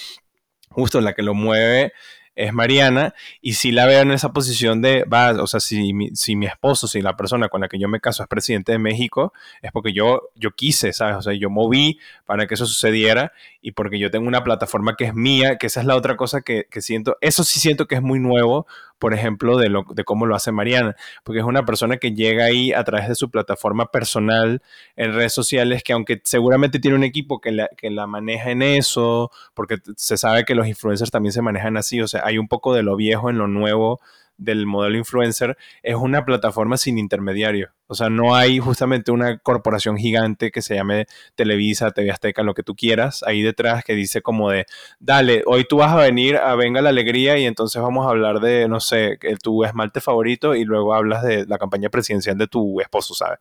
[0.71, 1.93] justo la que lo mueve
[2.37, 6.11] es Mariana, y si la veo en esa posición de, va, o sea, si mi,
[6.15, 8.79] si mi esposo, si la persona con la que yo me caso es presidente de
[8.79, 11.17] México, es porque yo, yo quise, ¿sabes?
[11.17, 13.33] O sea, yo moví para que eso sucediera
[13.67, 16.41] y porque yo tengo una plataforma que es mía, que esa es la otra cosa
[16.41, 18.65] que, que siento, eso sí siento que es muy nuevo,
[19.01, 22.45] por ejemplo, de, lo, de cómo lo hace Mariana, porque es una persona que llega
[22.45, 24.63] ahí a través de su plataforma personal
[24.95, 28.63] en redes sociales, que aunque seguramente tiene un equipo que la, que la maneja en
[28.63, 32.47] eso, porque se sabe que los influencers también se manejan así, o sea, hay un
[32.47, 33.99] poco de lo viejo en lo nuevo
[34.39, 37.71] del modelo influencer, es una plataforma sin intermediario.
[37.89, 42.55] O sea, no hay justamente una corporación gigante que se llame Televisa, TV Azteca, lo
[42.55, 44.67] que tú quieras, ahí detrás que dice como de,
[44.99, 48.41] dale, hoy tú vas a venir a Venga la Alegría y entonces vamos a hablar
[48.41, 52.81] de, no sé, tu esmalte favorito y luego hablas de la campaña presidencial de tu
[52.81, 53.39] esposo, ¿sabes?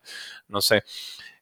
[0.48, 0.84] No sé.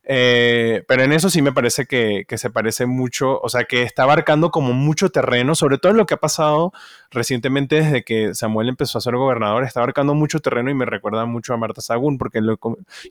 [0.07, 4.03] Eh, pero en eso sí me parece que, se parece mucho, o sea, que está
[4.03, 6.73] abarcando como mucho terreno, sobre todo en lo que ha pasado
[7.11, 11.25] recientemente desde que Samuel empezó a ser gobernador, está abarcando mucho terreno y me recuerda
[11.25, 12.40] mucho a Marta Sagún, porque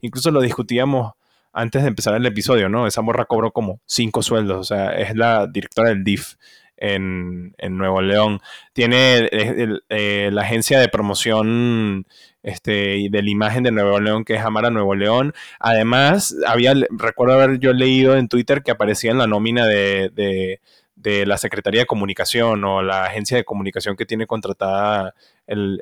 [0.01, 1.13] incluso lo discutíamos
[1.51, 2.87] antes de empezar el episodio, ¿no?
[2.87, 6.35] Esa morra cobró como cinco sueldos, o sea, es la directora del DIF.
[6.83, 8.41] En, Nuevo León.
[8.73, 12.05] Tiene eh, la agencia de promoción
[12.43, 15.33] este, de la imagen de Nuevo León, que es Amara Nuevo León.
[15.59, 20.11] Además, había, recuerdo haber yo leído en Twitter que aparecía en la nómina de,
[20.95, 25.13] de, la Secretaría de Comunicación o la agencia de comunicación que tiene contratada
[25.47, 25.79] el,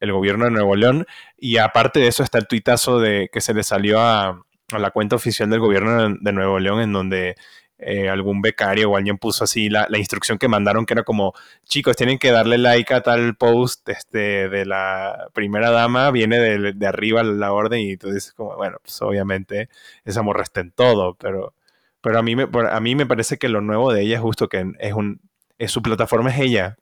[0.00, 1.06] el, gobierno de Nuevo León.
[1.36, 4.90] Y aparte de eso está el tuitazo de que se le salió a, a la
[4.90, 7.36] cuenta oficial del gobierno de Nuevo León en donde
[7.84, 11.96] eh, algún becario o alguien puso así la, instrucción que mandaron que era como, chicos,
[11.96, 17.22] tienen que darle like a tal post este, de la primera dama, viene de, arriba
[17.22, 19.68] la orden y tú dices como, bueno, pues obviamente
[20.04, 21.54] esa morra está en todo, pero,
[22.00, 24.48] pero a, mí me, a mí me parece que lo nuevo de ella es justo
[24.48, 25.20] que es un,
[25.58, 26.76] es, su plataforma es ella,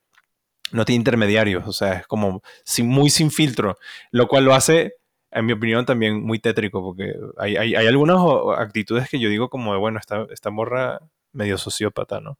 [0.72, 2.42] no tiene intermediarios, o sea, es como
[2.84, 3.78] muy sin filtro,
[4.10, 4.99] lo cual lo hace
[5.30, 8.18] en mi opinión, también muy tétrico, porque hay, hay, algunas
[8.58, 11.00] actitudes que yo digo como de, bueno, esta, esta morra
[11.32, 12.38] medio sociópata, ¿no?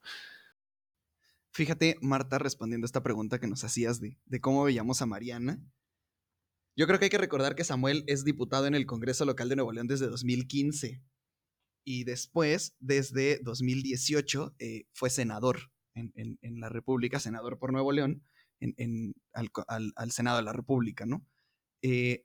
[1.53, 5.61] Fíjate, Marta, respondiendo a esta pregunta que nos hacías de, de cómo veíamos a Mariana.
[6.77, 9.57] Yo creo que hay que recordar que Samuel es diputado en el Congreso Local de
[9.57, 11.03] Nuevo León desde 2015
[11.85, 17.93] y después, desde 2018, eh, fue senador en, en, en, la República, senador por Nuevo
[17.93, 18.23] León,
[18.61, 21.27] en, al, al, al, Senado de la República, ¿no?
[21.83, 22.25] Eh,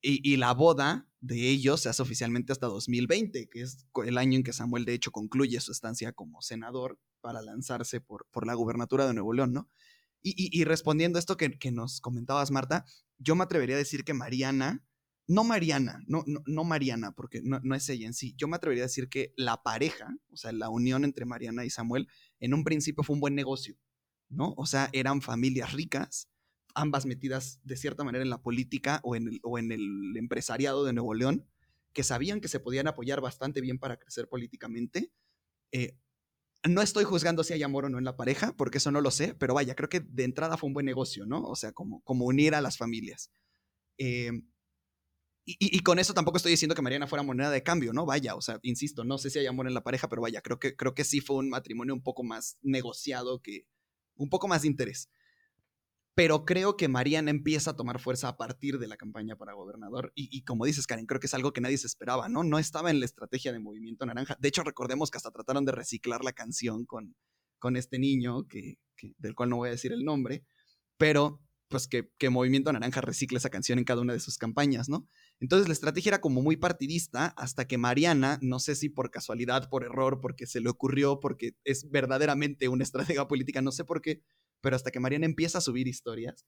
[0.00, 4.44] y, la boda de ellos se hace oficialmente hasta 2020, que es el año en
[4.44, 9.06] que Samuel de hecho concluye su estancia como senador para lanzarse por, por la gubernatura
[9.06, 9.68] de Nuevo León, ¿no?
[10.20, 12.84] Y, respondiendo a esto que, nos comentabas, Marta,
[13.18, 14.84] yo me atrevería a decir que Mariana,
[15.28, 18.84] no Mariana, no, no, Mariana, porque no, no, es ella en sí, yo me atrevería
[18.84, 22.08] a decir que la pareja, o sea, la unión entre Mariana y Samuel,
[22.40, 23.76] en un principio fue un buen negocio,
[24.28, 24.54] ¿no?
[24.56, 26.28] O sea, eran familias ricas,
[26.78, 30.84] ambas metidas de cierta manera en la política o en el, o en el empresariado
[30.84, 31.46] de Nuevo León,
[31.92, 35.12] que sabían que se podían apoyar bastante bien para crecer políticamente.
[35.72, 35.98] Eh,
[36.64, 39.10] no estoy juzgando si hay amor o no en la pareja, porque eso no lo
[39.10, 41.42] sé, pero vaya, creo que de entrada fue un buen negocio, ¿no?
[41.42, 43.30] O sea, como, como unir a las familias.
[43.98, 44.30] Eh,
[45.44, 48.04] y, con eso tampoco estoy diciendo que Mariana fuera moneda de cambio, ¿no?
[48.04, 50.58] Vaya, o sea, insisto, no sé si hay amor en la pareja, pero vaya, creo
[50.58, 53.66] que, creo que sí fue un matrimonio un poco más negociado que,
[54.14, 55.08] un poco más de interés
[56.18, 60.10] pero creo que Mariana empieza a tomar fuerza a partir de la campaña para gobernador.
[60.16, 62.42] Y, como dices, Karen, creo que es algo que nadie se esperaba, ¿no?
[62.42, 64.36] No estaba en la estrategia de Movimiento Naranja.
[64.40, 67.14] De hecho, recordemos que hasta trataron de reciclar la canción con,
[67.60, 68.80] con este niño, que,
[69.18, 70.44] del cual no voy a decir el nombre,
[70.96, 74.88] pero pues que, que, Movimiento Naranja recicle esa canción en cada una de sus campañas,
[74.88, 75.06] ¿no?
[75.38, 79.68] Entonces la estrategia era como muy partidista hasta que Mariana, no sé si por casualidad,
[79.70, 84.02] por error, porque se le ocurrió, porque es verdaderamente una estratega política, no sé por
[84.02, 84.20] qué,
[84.60, 86.46] pero hasta que Mariana empieza a subir historias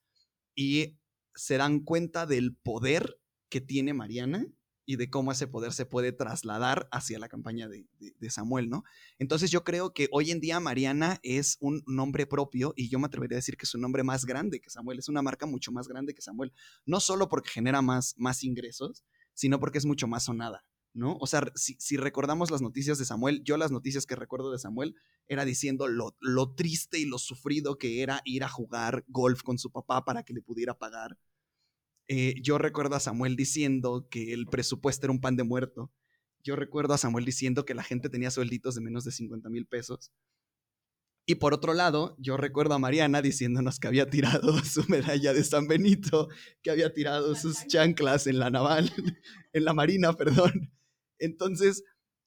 [0.55, 0.99] y
[1.35, 3.18] se dan cuenta del poder
[3.49, 4.46] que tiene Mariana
[4.87, 7.87] y de cómo ese poder se puede trasladar hacia la campaña de,
[8.29, 8.83] Samuel, ¿no?
[9.18, 13.07] Entonces yo creo que hoy en día Mariana es un nombre propio y yo me
[13.07, 15.70] atrevería a decir que es un nombre más grande que Samuel, es una marca mucho
[15.70, 16.53] más grande que Samuel,
[16.87, 20.64] no solo porque genera más, más ingresos, sino porque es mucho más sonada.
[20.92, 21.16] ¿No?
[21.20, 24.59] O sea, si, si, recordamos las noticias de Samuel, yo las noticias que recuerdo de
[24.59, 24.96] Samuel
[25.29, 29.59] era diciendo lo, lo, triste y lo sufrido que era ir a jugar golf con
[29.59, 31.16] su papá para que le pudiera pagar.
[32.09, 35.92] Eh, yo recuerdo a Samuel diciendo que el presupuesto era un pan de muerto.
[36.42, 39.66] Yo recuerdo a Samuel diciendo que la gente tenía suelditos de menos de 50 mil
[39.66, 40.11] pesos.
[41.26, 45.44] Y por otro lado, yo recuerdo a Mariana diciéndonos que había tirado su medalla de
[45.44, 46.29] San Benito,
[46.62, 48.90] que había tirado sus chanclas en la naval,
[49.53, 50.72] en la marina, perdón.
[51.20, 51.85] Entonces,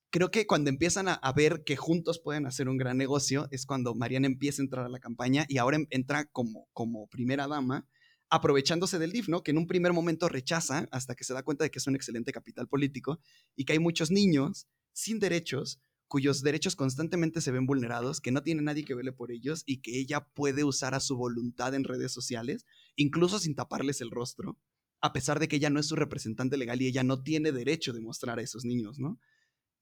[0.10, 3.96] creo que cuando empiezan a, ver que juntos pueden hacer un gran negocio, es cuando
[3.96, 7.88] Mariana empieza a entrar a la campaña y ahora entra como, como primera dama,
[8.30, 9.44] aprovechándose del DIF, ¿no?
[9.44, 11.96] Que en un primer momento rechaza hasta que se da cuenta de que es un
[11.96, 13.20] excelente capital político
[13.56, 15.82] y que hay muchos niños sin derechos
[16.14, 19.82] cuyos derechos constantemente se ven vulnerados, que no tiene nadie que vele por ellos y
[19.82, 24.60] que ella puede usar a su voluntad en redes sociales, incluso sin taparles el rostro,
[25.04, 27.92] a pesar de que ella no es su representante legal y ella no tiene derecho
[27.92, 29.20] de mostrar a esos niños, ¿no?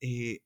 [0.01, 0.39] Eh,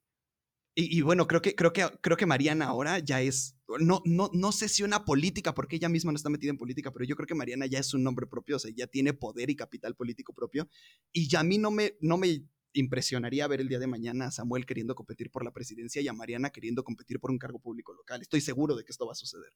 [0.78, 4.52] y, bueno, creo que, creo, que, creo que Mariana ahora ya es, no, no, no
[4.52, 7.26] sé si una política, porque ella misma no está metida en política, pero yo creo
[7.26, 10.34] que Mariana ya es un nombre propio, o sea, ya tiene poder y capital político
[10.34, 10.68] propio.
[11.14, 14.32] Y ya a mí no me, no me impresionaría ver el día de mañana a
[14.32, 17.94] Samuel queriendo competir por la presidencia y a Mariana queriendo competir por un cargo público
[17.94, 18.22] local.
[18.22, 19.54] Estoy seguro de que esto va a suceder.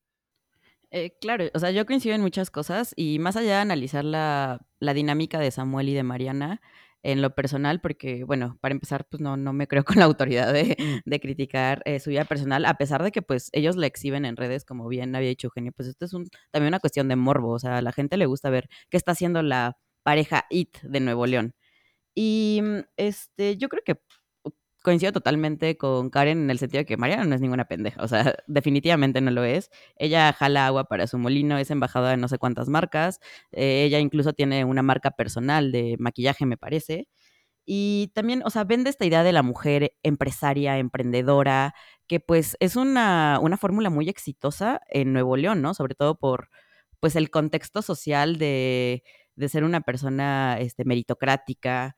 [0.91, 4.59] Eh, claro, o sea, yo coincido en muchas cosas y más allá de analizar la,
[4.79, 6.61] dinámica de Samuel y de Mariana,
[7.01, 10.51] en lo personal, porque, bueno, para empezar, pues no, no me creo con la autoridad
[10.51, 10.75] de,
[11.05, 14.35] de criticar eh, su vida personal, a pesar de que, pues, ellos la exhiben en
[14.35, 17.51] redes, como bien había dicho Eugenio, pues esto es un, también una cuestión de morbo,
[17.51, 20.99] o sea, a la gente le gusta ver qué está haciendo la pareja IT de
[20.99, 21.53] Nuevo León.
[22.15, 24.01] Y mm, este, yo creo que
[24.89, 28.07] coincido totalmente con Karen en el sentido de que Mariana no es ninguna pendeja, o
[28.07, 29.69] sea, definitivamente no lo es.
[29.97, 33.19] Ella jala agua para su molino, es embajadora de no sé cuántas marcas,
[33.51, 37.07] eh, ella incluso tiene una marca personal de maquillaje, me parece.
[37.65, 41.75] Y también, o sea, vende esta idea de la mujer empresaria, emprendedora,
[42.07, 45.75] que pues es una, una fórmula muy exitosa en Nuevo León, ¿no?
[45.75, 46.49] Sobre todo por
[46.99, 49.03] pues el contexto social de,
[49.35, 51.95] de ser una persona este, meritocrática,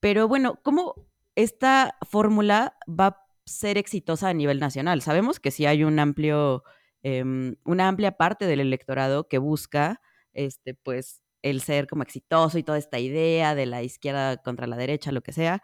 [0.00, 0.94] pero bueno, ¿cómo
[1.34, 5.02] esta fórmula va a ser exitosa a nivel nacional?
[5.02, 6.64] Sabemos que sí hay un amplio,
[7.02, 10.00] em, una amplia parte del electorado que busca,
[10.32, 14.76] este, pues, el ser como exitoso y toda esta idea de la izquierda contra la
[14.76, 15.62] derecha, lo que sea.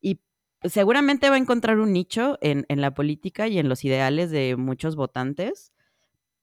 [0.00, 0.20] Y
[0.62, 4.56] seguramente va a encontrar un nicho en, en la política y en los ideales de
[4.56, 5.72] muchos votantes,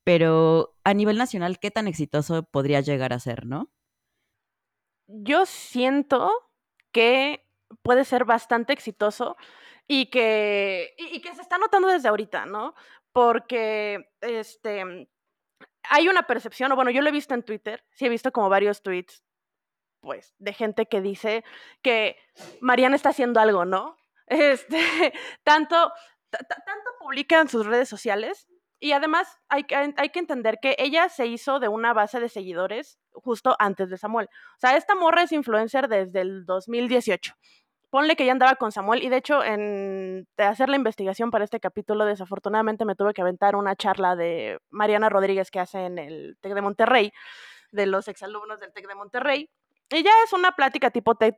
[0.04, 3.72] pero a nivel nacional, ¿qué tan exitoso podría llegar a ser, no?
[5.08, 6.32] Yo siento
[6.92, 7.42] que
[7.82, 9.38] puede ser bastante exitoso
[9.88, 12.74] y que, y, que se está notando desde ahorita, ¿no?
[13.12, 15.10] Porque este,
[15.90, 18.50] hay una percepción, o bueno, yo lo he visto en Twitter, sí he visto como
[18.50, 19.24] varios tweets,
[20.02, 21.44] pues, de gente que dice
[21.82, 22.18] que
[22.62, 23.98] Mariana está haciendo algo, ¿no?
[24.26, 24.80] Este,
[25.44, 25.92] tanto,
[26.32, 28.48] tanto publica en sus redes sociales
[28.80, 29.66] y además hay,
[29.98, 33.98] hay, que entender que ella se hizo de una base de seguidores justo antes de
[33.98, 34.28] Samuel.
[34.28, 37.34] O sea, esta morra es influencer desde el 2018.
[37.93, 41.43] Ponle que ya andaba con Samuel y de hecho en de hacer la investigación para
[41.43, 45.99] este capítulo desafortunadamente me tuve que aventar una charla de Mariana Rodríguez que hace en
[45.99, 47.13] el TEC de Monterrey,
[47.71, 49.47] de los exalumnos del TEC de Monterrey.
[49.91, 51.36] Y ya es una plática tipo TED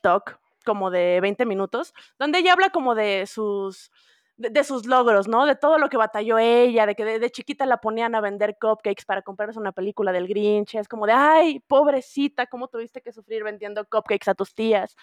[0.00, 3.90] Talk, como de 20 minutos, donde ella habla como de sus
[4.36, 5.44] de, sus logros, ¿no?
[5.44, 9.04] De todo lo que batalló ella, de que de, chiquita la ponían a vender cupcakes
[9.04, 10.76] para comprarse una película del Grinch.
[10.76, 14.94] Es como de, ay, pobrecita, ¿cómo tuviste que sufrir vendiendo cupcakes a tus tías?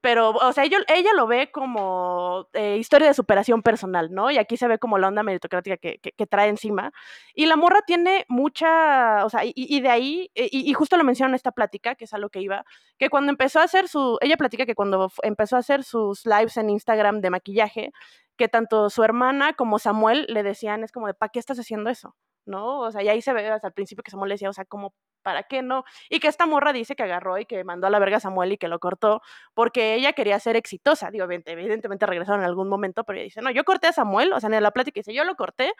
[0.00, 4.30] Pero, o sea, ella, ella lo ve como eh, historia de superación personal, ¿no?
[4.30, 6.92] Y aquí se ve como la onda meritocrática que, que, trae encima.
[7.34, 11.30] Y la morra tiene mucha, o sea, y, de ahí, eh, y, justo lo menciono
[11.30, 12.64] en esta plática, que es a lo que iba,
[12.98, 16.56] que cuando empezó a hacer su, ella platica que cuando empezó a hacer sus lives
[16.56, 17.92] en Instagram de maquillaje,
[18.36, 21.90] que tanto su hermana como Samuel le decían, es como de, ¿para qué estás haciendo
[21.90, 22.14] eso?
[22.48, 22.80] ¿no?
[22.80, 24.94] O sea, y ahí se ve hasta el principio que Samuel decía, o sea, como,
[25.28, 25.84] ¿para qué no?
[26.08, 28.52] Y que esta morra dice que agarró y que mandó a la verga a Samuel
[28.52, 29.20] y que lo cortó
[29.52, 31.10] porque ella quería ser exitosa.
[31.10, 34.40] Digo, evidentemente regresaron en algún momento, pero ella dice, no, yo corté a Samuel, o
[34.40, 35.74] sea, en la plática dice, yo lo corté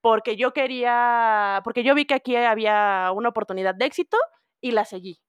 [0.00, 4.16] porque yo quería, porque yo vi que aquí había una oportunidad de éxito
[4.62, 5.20] y la seguí.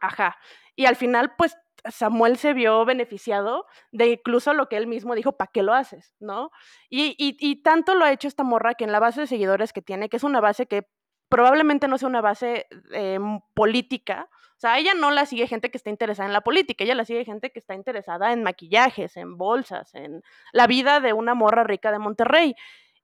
[0.00, 0.36] Ajá.
[0.74, 1.56] Y al final, pues
[1.88, 6.16] Samuel se vio beneficiado de incluso lo que él mismo dijo, ¿para qué lo haces?
[6.18, 6.50] ¿No?
[6.90, 9.82] Y, y, tanto lo ha hecho esta morra que en la base de seguidores que
[9.82, 10.88] tiene, que es una base que
[11.28, 13.18] probablemente no sea una base eh,
[13.54, 16.94] política, o sea, ella no la sigue gente que está interesada en la política, ella
[16.94, 21.34] la sigue gente que está interesada en maquillajes, en bolsas, en la vida de una
[21.34, 22.54] morra rica de Monterrey.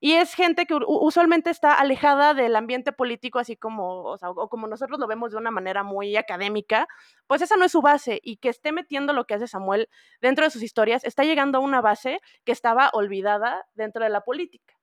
[0.03, 4.49] y es gente que usualmente está alejada del ambiente político, así como, o, sea, o
[4.49, 6.89] como nosotros lo vemos de una manera muy académica,
[7.27, 9.89] pues esa no es su base y que esté metiendo lo que hace Samuel
[10.23, 14.23] dentro de sus historias, está llegando a una base que estaba olvidada dentro de la
[14.23, 14.80] política.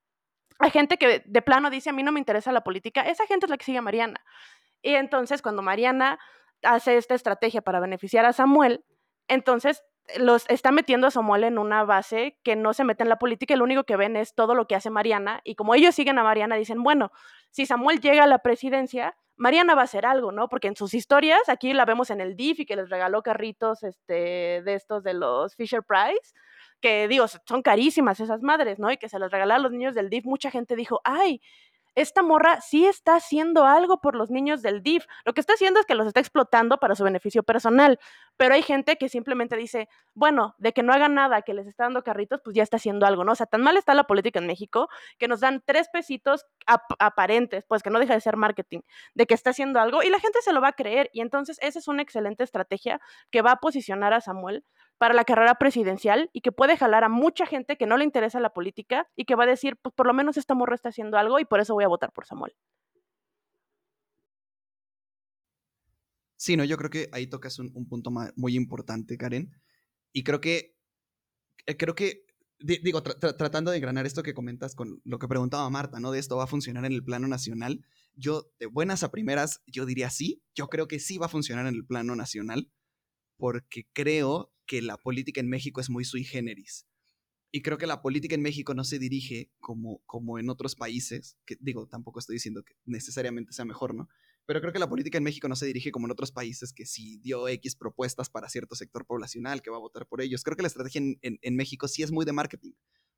[0.59, 3.45] Hay gente que de plano dice, a mí no me interesa la política, esa gente
[3.45, 4.23] es la que sigue a Mariana.
[4.81, 6.19] Y entonces cuando Mariana
[6.63, 8.83] hace esta estrategia para beneficiar a Samuel,
[9.27, 9.83] entonces
[10.17, 13.53] los está metiendo a Samuel en una base que no se mete en la política
[13.53, 15.41] y lo único que ven es todo lo que hace Mariana.
[15.43, 17.11] Y como ellos siguen a Mariana, dicen, bueno,
[17.51, 20.49] si Samuel llega a la presidencia, Mariana va a hacer algo, ¿no?
[20.49, 23.83] Porque en sus historias, aquí la vemos en el DIF y que les regaló carritos
[23.83, 26.33] este, de estos de los Fisher Price,
[26.81, 28.91] que digo, son carísimas esas madres, ¿no?
[28.91, 31.41] Y que se las regaló a los niños del DIF, mucha gente dijo, ay,
[31.97, 35.07] esta morra sí está haciendo algo por los niños del DIF.
[35.25, 37.99] Lo que está haciendo es que los está explotando para su beneficio personal.
[38.38, 41.86] Pero hay gente que simplemente dice, bueno, de que no hagan nada, que les está
[41.86, 43.31] dando carritos, pues ya está haciendo algo, ¿no?
[43.31, 46.45] O sea, tan mal está la política en México que nos dan tres pesitos
[46.99, 48.81] aparentes, pues que no deja de ser marketing,
[49.15, 51.10] de que está haciendo algo y la gente se lo va a creer.
[51.13, 54.63] Y entonces esa es una excelente estrategia que va a posicionar a Samuel
[54.97, 58.39] para la carrera presidencial y que puede jalar a mucha gente que no le interesa
[58.39, 61.17] la política y que va a decir, pues por lo menos esta morra está haciendo
[61.17, 62.53] algo y por eso voy a votar por Samuel.
[66.36, 69.51] Sí, no, yo creo que ahí tocas un, punto muy importante, Karen.
[70.13, 70.75] Y creo que,
[71.65, 72.25] eh, creo que,
[72.60, 76.12] digo, tratando de engranar esto que comentas con lo que preguntaba Marta, ¿no?
[76.12, 77.83] De esto va a funcionar en el plano nacional.
[78.13, 80.43] Yo, de buenas a primeras, yo diría sí.
[80.53, 82.71] Yo creo que sí va a funcionar en el plano nacional
[83.38, 86.86] porque creo que la política en México es muy sui generis.
[87.51, 91.38] Y creo que la política en México no se dirige como, como en otros países,
[91.45, 94.10] que digo, tampoco estoy diciendo que necesariamente sea mejor, ¿no?
[94.45, 96.86] Pero creo que la política en México no se dirige como en otros países, que
[96.86, 100.43] si dio X propuestas para cierto sector poblacional, que va a votar por ellos.
[100.43, 102.71] Creo que la estrategia en, en México sí es muy de marketing.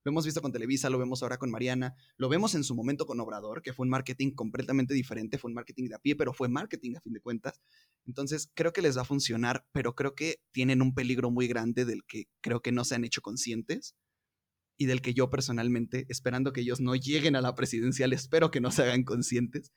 [0.04, 3.06] Lo hemos visto con Televisa, lo vemos ahora con Mariana, lo vemos en su momento
[3.06, 6.34] con Obrador, que fue un marketing completamente diferente, fue un marketing de a pie, pero
[6.34, 7.62] fue marketing a fin de cuentas.
[8.06, 11.86] Entonces, creo que les va a funcionar, pero creo que tienen un peligro muy grande
[11.86, 13.96] del que creo que no se han hecho conscientes
[14.78, 18.62] y del que yo personalmente, esperando que ellos no lleguen a la presidencial, espero que
[18.62, 19.74] no se hagan conscientes.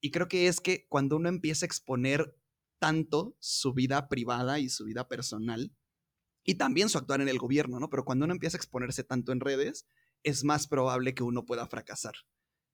[0.00, 2.34] Y creo que es que cuando uno empieza a exponer
[2.78, 5.72] tanto su vida privada y su vida personal,
[6.46, 7.90] y también su actuar en el gobierno, ¿no?
[7.90, 9.86] Pero cuando uno empieza a exponerse tanto en redes,
[10.22, 12.14] es más probable que uno pueda fracasar.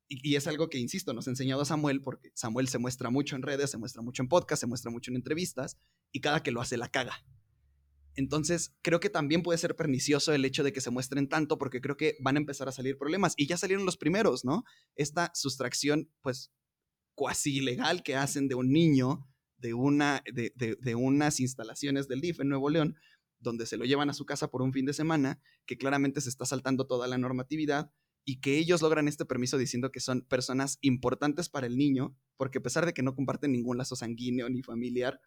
[0.09, 3.41] Y, es algo que, insisto, nos ha enseñado Samuel, porque Samuel se muestra mucho en
[3.41, 5.79] redes, se muestra mucho en podcast, se muestra mucho en entrevistas,
[6.13, 7.25] y cada que lo hace la caga.
[8.15, 11.81] Entonces, creo que también puede ser pernicioso el hecho de que se muestren tanto, porque
[11.81, 13.33] creo que van a empezar a salir problemas.
[13.39, 14.65] Y ya salieron los primeros, ¿no?
[14.97, 16.53] Esta sustracción, pues,
[17.15, 22.41] cuasi ilegal que hacen de un niño de, una, de, de unas instalaciones del DIF
[22.41, 22.97] en Nuevo León,
[23.43, 26.29] donde se lo llevan a su casa por un fin de semana, que claramente se
[26.29, 27.93] está saltando toda la normatividad
[28.25, 32.59] y que ellos logran este permiso diciendo que son personas importantes para el niño, porque
[32.59, 35.21] a pesar de que no comparten ningún lazo sanguíneo ni familiar,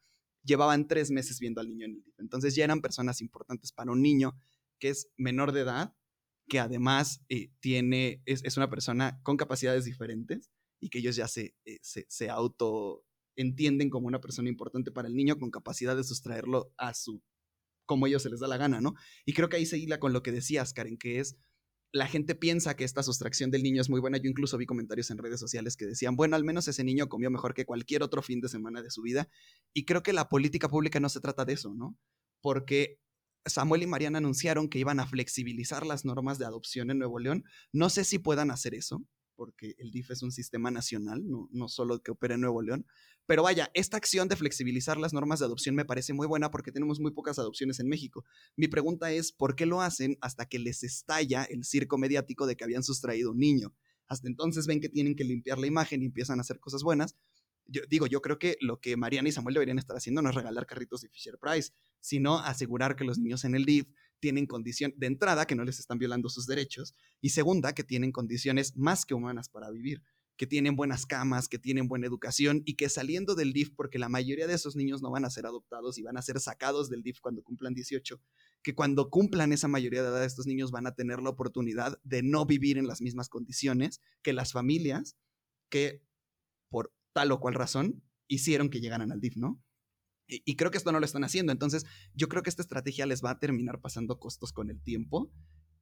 [0.44, 2.20] llevaban tres meses viendo al niño en el DIF.
[2.20, 4.38] Entonces ya eran personas importantes para un niño
[4.80, 5.96] que es menor de edad,
[6.48, 11.56] que además eh, tiene, es, una persona con capacidades diferentes y que ellos ya se,
[11.66, 13.04] eh, se, se auto
[13.36, 17.22] entienden como una persona importante para el niño con capacidad de sustraerlo a su
[17.86, 18.96] como ellos se les da la gana, ¿no?
[19.26, 21.38] Y creo que ahí se con lo que decías, Karen, que es
[21.96, 24.18] la gente piensa que esta sustracción del niño es muy buena.
[24.18, 27.32] Yo incluso vi comentarios en redes sociales que decían, bueno, al menos ese niño comió
[27.32, 29.30] mejor que cualquier otro fin de semana de su vida.
[29.74, 31.98] Y creo que la política pública no se trata de eso, ¿no?
[32.42, 33.00] Porque
[33.46, 37.46] Samuel y Mariana anunciaron que iban a flexibilizar las normas de adopción en Nuevo León.
[37.72, 42.02] No sé si puedan hacer eso, porque el DIF es un sistema nacional, no, solo
[42.02, 42.86] que opera en Nuevo León.
[43.26, 46.72] Pero vaya, esta acción de flexibilizar las normas de adopción me parece muy buena porque
[46.72, 48.24] tenemos muy pocas adopciones en México.
[48.56, 52.56] Mi pregunta es, ¿por qué lo hacen hasta que les estalla el circo mediático de
[52.56, 53.74] que habían sustraído un niño?
[54.08, 57.16] Hasta entonces ven que tienen que limpiar la imagen y empiezan a hacer cosas buenas.
[57.68, 60.36] Yo, digo, yo creo que lo que Mariana y Samuel deberían estar haciendo no es
[60.36, 63.88] regalar carritos de Fisher Price, sino asegurar que los niños en el DIF
[64.20, 68.12] tienen condición de entrada, que no les están violando sus derechos, y segunda, que tienen
[68.12, 70.02] condiciones más que humanas para vivir,
[70.38, 74.10] que tienen buenas camas, que tienen buena educación y que saliendo del DIF, porque la
[74.10, 77.04] mayoría de esos niños no van a ser adoptados y van a ser sacados del
[77.04, 78.20] DIF cuando cumplan 18,
[78.62, 82.24] que cuando cumplan esa mayoría de edad estos niños van a tener la oportunidad de
[82.24, 85.16] no vivir en las mismas condiciones que las familias
[85.70, 86.02] que
[86.70, 89.62] por tal o cual razón hicieron que llegaran al DIF, ¿no?
[90.28, 91.52] Y, creo que esto no lo están haciendo.
[91.52, 95.32] Entonces, yo creo que esta estrategia les va a terminar pasando costos con el tiempo,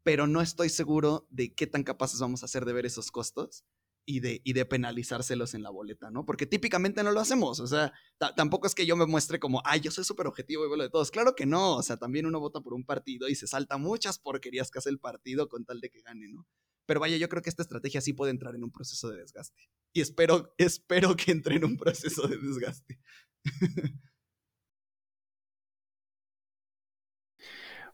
[0.04, 3.64] pero no estoy seguro de qué tan capaces vamos a ser de ver esos costos
[4.06, 6.26] y de, y de penalizárselos en la boleta, ¿no?
[6.26, 7.60] Porque típicamente no lo hacemos.
[7.60, 7.94] O sea,
[8.36, 10.90] tampoco es que yo me muestre como, ay, yo soy súper objetivo y vuelo de
[10.90, 11.10] todos.
[11.10, 11.78] Claro que no.
[11.78, 14.90] O sea, también uno vota por un partido y se salta muchas porquerías que hace
[14.90, 16.46] el partido con tal de que gane, ¿no?
[16.86, 19.70] Pero vaya, yo creo que esta estrategia sí puede entrar en un proceso de desgaste.
[19.94, 23.00] Y espero, espero que entre en un proceso de desgaste.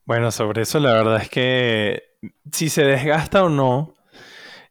[0.09, 2.01] Bueno, sobre eso la verdad es que
[2.51, 3.93] si se desgasta o no,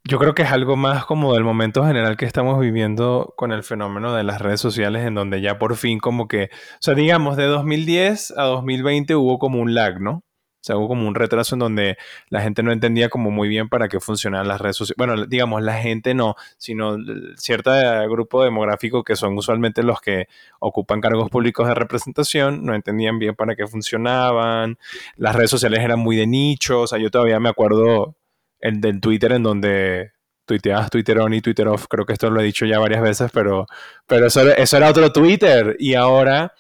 [0.02, 3.62] yo creo que es algo más como del momento general que estamos viviendo con el
[3.62, 7.36] fenómeno de las redes sociales, en donde ya por fin como que, o sea, digamos,
[7.36, 10.24] de 2010 a 2020 hubo como un lag, ¿no?
[10.68, 11.98] Sea, hubo como un retraso en donde
[12.28, 14.96] la gente no entendía como muy bien para qué funcionaban las redes sociales.
[14.98, 16.96] Bueno, digamos, la gente no, sino
[17.36, 17.70] cierto
[18.08, 20.28] grupo demográfico que son usualmente los que
[20.60, 24.78] ocupan cargos públicos de representación, no entendían bien para qué funcionaban.
[25.16, 28.14] Las redes sociales eran muy de nicho, o sea, yo todavía me acuerdo
[28.60, 30.12] el del Twitter en donde
[30.44, 33.30] tuiteabas Twitter on y Twitter off, creo que esto lo he dicho ya varias veces,
[33.32, 33.66] pero,
[34.06, 36.52] pero eso era otro Twitter y ahora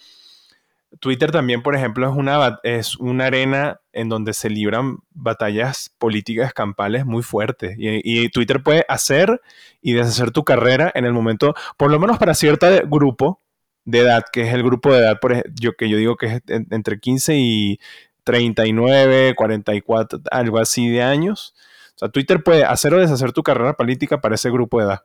[1.00, 6.52] Twitter también, por ejemplo, es una, es una arena en donde se libran batallas políticas
[6.52, 7.76] campales muy fuertes.
[7.78, 9.40] Y, Twitter puede hacer
[9.82, 13.40] y deshacer tu carrera en el momento, por lo menos para cierto grupo
[13.84, 16.42] de edad, que es el grupo de edad por yo, que yo digo que es
[16.48, 17.80] entre 15 y
[18.24, 21.54] 39, 44, algo así de años.
[21.96, 25.02] O sea, Twitter puede hacer o deshacer tu carrera política para ese grupo de edad.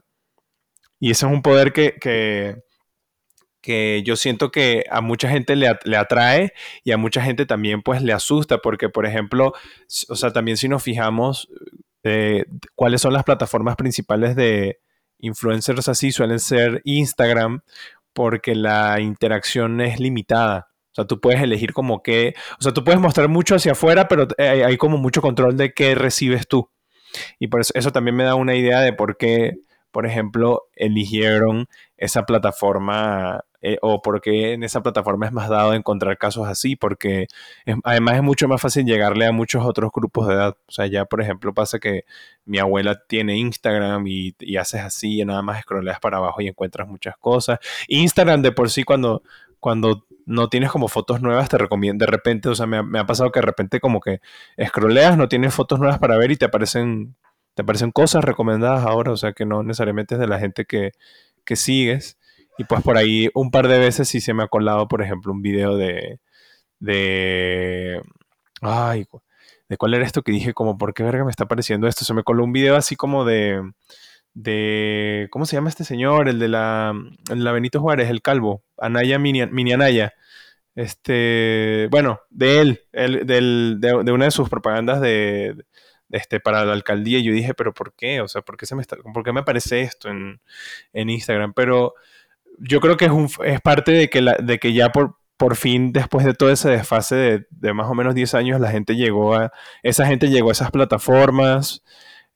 [1.00, 2.64] Y ese es un poder que, que
[3.64, 6.53] que yo siento que a mucha gente le, atrae
[6.84, 9.53] y a mucha gente también pues le asusta porque por ejemplo,
[10.09, 11.47] o sea, también si nos fijamos
[12.03, 12.43] eh,
[12.76, 14.80] cuáles son las plataformas principales de
[15.18, 17.61] influencers así, suelen ser Instagram
[18.11, 20.68] porque la interacción es limitada.
[20.91, 24.09] O sea, tú puedes elegir como que, o sea, tú puedes mostrar mucho hacia afuera,
[24.09, 26.70] pero hay, hay como mucho control de qué recibes tú.
[27.39, 29.53] Y por eso también me da una idea de por qué,
[29.89, 31.68] por ejemplo, eligieron
[32.04, 37.28] esa plataforma eh, o porque en esa plataforma es más dado encontrar casos así, porque
[37.84, 40.58] además es mucho más fácil llegarle a muchos otros grupos de edad.
[40.68, 42.04] O sea, ya por ejemplo pasa que
[42.43, 46.89] mi abuela tiene Instagram y, haces así y nada más scrolleas para abajo y encuentras
[46.89, 47.60] muchas cosas.
[47.88, 49.24] Instagram de por sí cuando,
[49.62, 53.06] cuando no tienes como fotos nuevas, te recomiendo de repente, o sea, me, me ha
[53.06, 54.20] pasado que de repente como que
[54.62, 57.16] scrolleas, no tienes fotos nuevas para ver y te aparecen,
[57.54, 60.91] te aparecen cosas recomendadas ahora, o sea, que no necesariamente es de la gente que,
[61.46, 62.18] que sigues.
[62.58, 65.32] Y pues por ahí un par de veces sí se me ha colado, por ejemplo,
[65.32, 66.20] un video de.
[66.80, 68.02] de.
[68.62, 69.06] Ay,
[69.70, 70.54] ¿de cuál era esto que dije?
[70.54, 72.06] Como, ¿por qué verga me está apareciendo esto?
[72.06, 73.62] Se me coló un video así como de.
[74.34, 75.28] de.
[75.32, 76.30] ¿Cómo se llama este señor?
[76.30, 76.94] El de la.
[77.36, 78.64] La Benito Juárez, el calvo.
[78.78, 80.14] Anaya Mini, Anaya.
[80.76, 81.88] Este.
[81.91, 85.56] Bueno, de él, del, de, una de sus propagandas de,
[86.14, 87.20] este, para la alcaldía.
[87.20, 88.22] Y yo dije, ¿pero por qué?
[88.22, 90.39] O sea, ¿por qué, se me, está, ¿por qué me aparece esto en,
[90.93, 91.53] en Instagram?
[91.53, 91.95] Pero
[92.59, 95.55] yo creo que es, un, es parte de que, la, de que ya por, por
[95.55, 98.95] fin, después de todo ese desfase de, de, más o menos 10 años, la gente
[98.95, 99.51] llegó a,
[99.82, 101.84] esa gente llegó a esas plataformas.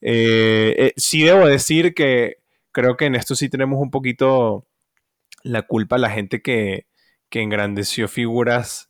[0.01, 2.38] Eh, eh, sí debo decir que
[2.71, 4.67] creo que en esto sí tenemos un poquito
[5.43, 6.88] la culpa la gente que,
[7.30, 8.89] que engrandeció figuras,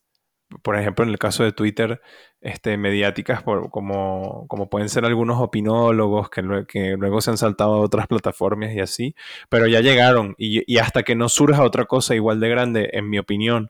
[0.61, 2.01] por ejemplo, en el caso de Twitter,
[2.47, 7.79] este, mediáticas por, como, como pueden ser algunos opinólogos que, luego se han saltado a
[7.81, 9.15] otras plataformas y así,
[9.49, 10.33] pero ya llegaron.
[10.37, 13.69] Y, y, hasta que no surja otra cosa igual de grande, en mi opinión,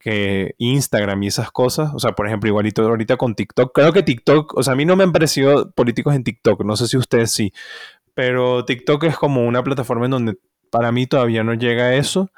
[0.00, 4.02] que Instagram y esas cosas, o sea, por ejemplo, igualito ahorita con TikTok, creo que
[4.02, 6.96] TikTok, o sea, a mí no me han parecido políticos en TikTok, no sé si
[6.96, 7.52] ustedes sí,
[8.14, 10.38] pero TikTok es como una plataforma en donde
[10.70, 12.30] para mí todavía no llega eso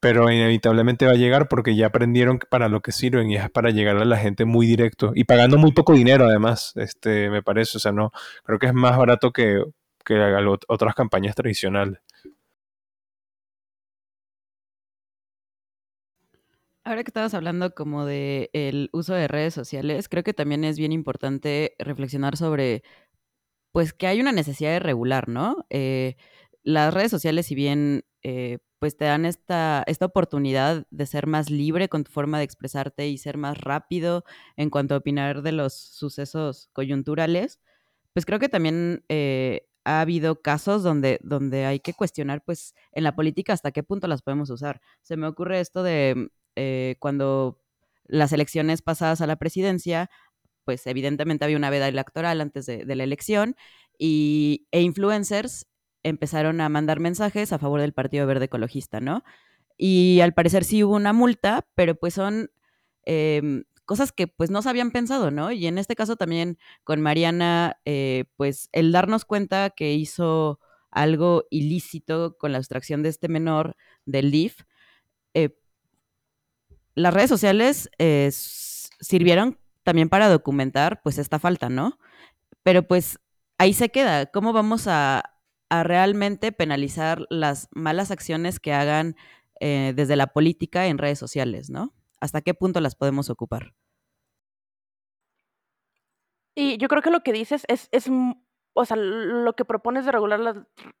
[0.00, 3.70] pero inevitablemente va a llegar porque ya aprendieron para lo que sirven y es para
[3.70, 7.78] llegar a la gente muy directo y pagando muy poco dinero además, este, me parece,
[7.78, 8.12] o sea, no,
[8.44, 9.62] creo que es más barato que,
[10.04, 10.14] que
[10.68, 12.00] otras campañas tradicionales.
[16.84, 20.78] Ahora que estabas hablando como de el uso de redes sociales, creo que también es
[20.78, 22.82] bien importante reflexionar sobre,
[23.72, 25.64] pues, que hay una necesidad de regular, ¿no?
[25.70, 26.16] Eh,
[26.64, 31.50] las redes sociales, si bien eh, pues te dan esta, esta oportunidad de ser más
[31.50, 34.24] libre con tu forma de expresarte y ser más rápido
[34.56, 37.60] en cuanto a opinar de los sucesos coyunturales,
[38.12, 43.04] pues creo que también eh, ha habido casos donde, donde hay que cuestionar, pues, en
[43.04, 44.80] la política hasta qué punto las podemos usar.
[45.02, 47.60] Se me ocurre esto de eh, cuando
[48.04, 50.10] las elecciones pasadas a la presidencia,
[50.64, 53.56] pues evidentemente había una veda electoral antes de, la elección
[53.98, 55.66] y, e influencers
[56.02, 59.24] empezaron a mandar mensajes a favor del Partido Verde Ecologista, ¿no?
[59.76, 62.50] Y al parecer sí hubo una multa, pero pues son
[63.04, 65.52] em, cosas que pues no se habían pensado, ¿no?
[65.52, 71.44] Y en este caso también con Mariana, eh, pues el darnos cuenta que hizo algo
[71.50, 74.62] ilícito con la abstracción de este menor del DIF,
[75.34, 75.58] eh,
[76.94, 81.98] las redes sociales eh, sirvieron también para documentar pues esta falta, ¿no?
[82.62, 83.18] Pero pues
[83.58, 84.26] ahí se queda.
[84.26, 85.31] ¿Cómo vamos a,
[85.82, 89.16] realmente penalizar las malas acciones que hagan
[89.60, 91.94] eh, desde la política en redes sociales, ¿no?
[92.20, 93.74] ¿Hasta qué punto las podemos ocupar?
[96.54, 98.08] Y yo creo que lo que dices es, es
[98.74, 100.56] o sea, lo que propones de regular las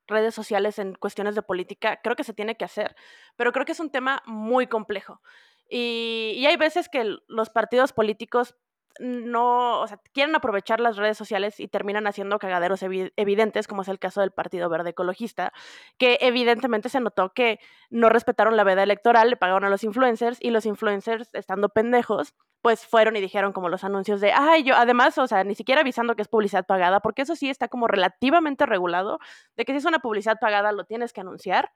[0.06, 2.96] redes sociales en cuestiones de política, creo que se tiene que hacer,
[3.36, 5.20] pero creo que es un tema muy complejo.
[5.68, 8.56] Y, y hay veces que los partidos políticos
[9.00, 13.88] no, o sea, quieren aprovechar las redes sociales y terminan haciendo cagaderos evidentes, como es
[13.88, 15.52] el caso del Partido Verde Ecologista,
[15.98, 17.58] que evidentemente se notó que
[17.90, 22.34] no respetaron la veda electoral, le pagaron a los influencers y los influencers, estando pendejos,
[22.62, 25.80] pues fueron y dijeron como los anuncios de, ay, yo, además, o sea, ni siquiera
[25.80, 29.18] avisando que es publicidad pagada, porque eso sí está como relativamente regulado,
[29.56, 31.72] de que si es una publicidad pagada lo tienes que anunciar,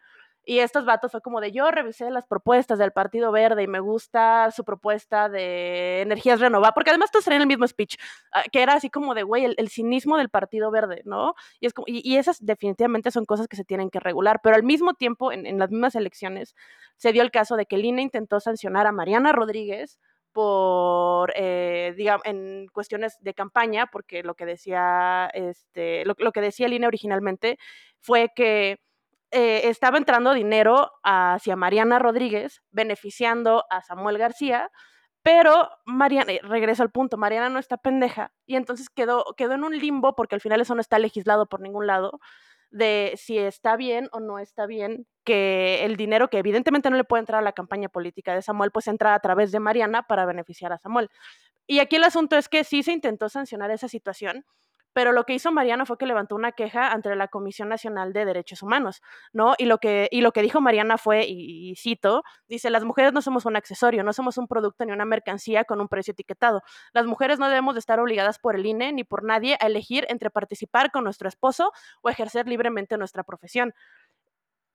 [0.48, 3.80] y estos vatos fue como de yo revisé las propuestas del Partido Verde y me
[3.80, 7.96] gusta su propuesta de energías renovables, porque además todos en el mismo speech,
[8.32, 11.34] ah, que era así como de, güey, el, cinismo del Partido Verde, ¿no?
[11.58, 14.62] Y, es como, y, esas definitivamente son cosas que se tienen que regular, pero al
[14.62, 16.54] mismo tiempo, en, las mismas elecciones,
[16.96, 19.98] se dio el caso de que el INE intentó sancionar a Mariana Rodríguez
[20.30, 21.92] por, eh,
[22.24, 26.86] en cuestiones de campaña, porque lo que decía, este, lo, lo que decía el INE
[26.86, 27.58] originalmente
[28.00, 28.78] fue que
[29.36, 34.70] eh, estaba entrando dinero hacia Mariana Rodríguez, beneficiando a Samuel García,
[35.22, 39.64] pero Mariana, eh, regreso al punto, Mariana no está pendeja y entonces quedó, quedó en
[39.64, 42.18] un limbo porque al final eso no está legislado por ningún lado
[42.70, 47.04] de si está bien o no está bien que el dinero que evidentemente no le
[47.04, 50.24] puede entrar a la campaña política de Samuel, pues entra a través de Mariana para
[50.24, 51.10] beneficiar a Samuel.
[51.66, 54.46] Y aquí el asunto es que sí se intentó sancionar esa situación,
[54.96, 58.24] pero lo que hizo Mariana fue que levantó una queja ante la Comisión Nacional de
[58.24, 59.02] Derechos Humanos,
[59.34, 59.52] ¿no?
[59.58, 63.20] Y lo que, y lo que dijo Mariana fue, y, cito, dice, las mujeres no
[63.20, 66.62] somos un accesorio, no somos un producto ni una mercancía con un precio etiquetado.
[66.94, 70.06] Las mujeres no debemos de estar obligadas por el INE ni por nadie a elegir
[70.08, 73.74] entre participar con nuestro esposo o ejercer libremente nuestra profesión.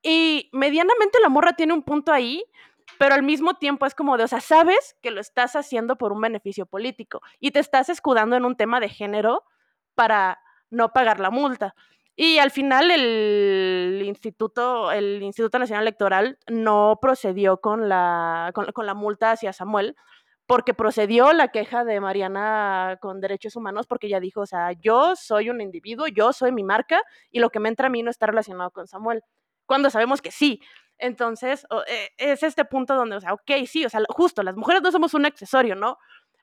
[0.03, 2.43] Y medianamente la morra tiene un punto ahí,
[2.99, 6.11] pero al mismo tiempo es como de, o sea, sabes que lo estás haciendo por
[6.11, 9.45] un beneficio político y te estás escudando en un tema de género
[9.95, 10.39] para
[10.69, 11.75] no pagar la multa.
[12.15, 18.93] Y al final el Instituto, el Instituto Nacional Electoral no procedió con la, con, la
[18.93, 19.95] multa hacia Samuel,
[20.45, 25.15] porque procedió la queja de Mariana con derechos humanos, porque ella dijo, o sea, yo
[25.15, 28.11] soy un individuo, yo soy mi marca, y lo que me entra a mí no
[28.11, 29.23] está relacionado con Samuel,
[29.65, 30.61] cuando sabemos que sí.
[30.97, 34.83] Entonces, eh, es este punto donde, o sea, ok, sí, o sea, justo, las mujeres
[34.83, 35.97] no somos un accesorio, ¿no?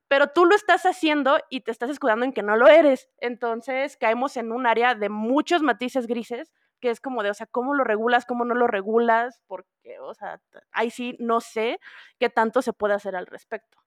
[0.09, 3.09] Pero tú lo estás haciendo y te estás escudando en que no lo eres.
[3.19, 7.47] Entonces caemos en un área de muchos matices grises, que es como de, o sea,
[7.47, 8.25] ¿cómo lo regulas?
[8.25, 9.41] ¿Cómo no lo regulas?
[9.47, 10.41] Porque, o sea,
[10.73, 11.79] ahí sí no sé
[12.19, 13.79] qué tanto se puede hacer al respecto.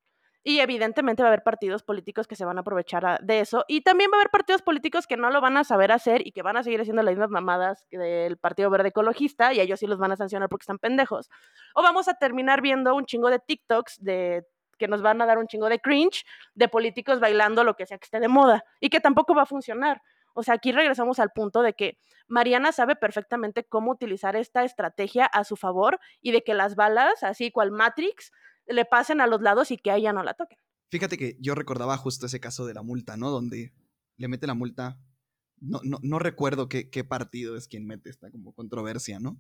[0.44, 3.64] Y evidentemente va a haber partidos políticos que se van a aprovechar de eso.
[3.68, 6.32] Y también va a haber partidos políticos que no lo van a saber hacer y
[6.32, 9.86] que van a seguir haciendo las mismas mamadas del Partido Verde Ecologista y ellos sí
[9.86, 11.30] los van a sancionar porque están pendejos.
[11.76, 14.44] O vamos a terminar viendo un chingo de TikToks de
[14.82, 16.26] que nos van a dar un chingo de cringe
[16.56, 19.46] de políticos bailando lo que sea que esté de moda y que tampoco va a
[19.46, 20.02] funcionar.
[20.34, 25.26] O sea, aquí regresamos al punto de que Mariana sabe perfectamente cómo utilizar esta estrategia
[25.26, 28.32] a su favor y de que las balas, así cual Matrix,
[28.66, 30.58] le pasen a los lados y que a ella no la toquen.
[30.90, 33.30] Fíjate que yo recordaba justo ese caso de la multa, ¿no?
[33.30, 33.74] Donde
[34.18, 34.98] le mete la multa.
[35.60, 39.40] No, no, no recuerdo qué, qué partido es quien mete esta como controversia, ¿no?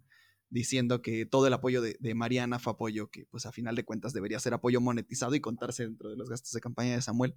[0.51, 4.13] Diciendo que todo el apoyo de, Mariana fue apoyo que, pues a final de cuentas,
[4.13, 7.35] debería ser apoyo monetizado y contarse dentro de los gastos de campaña de Samuel.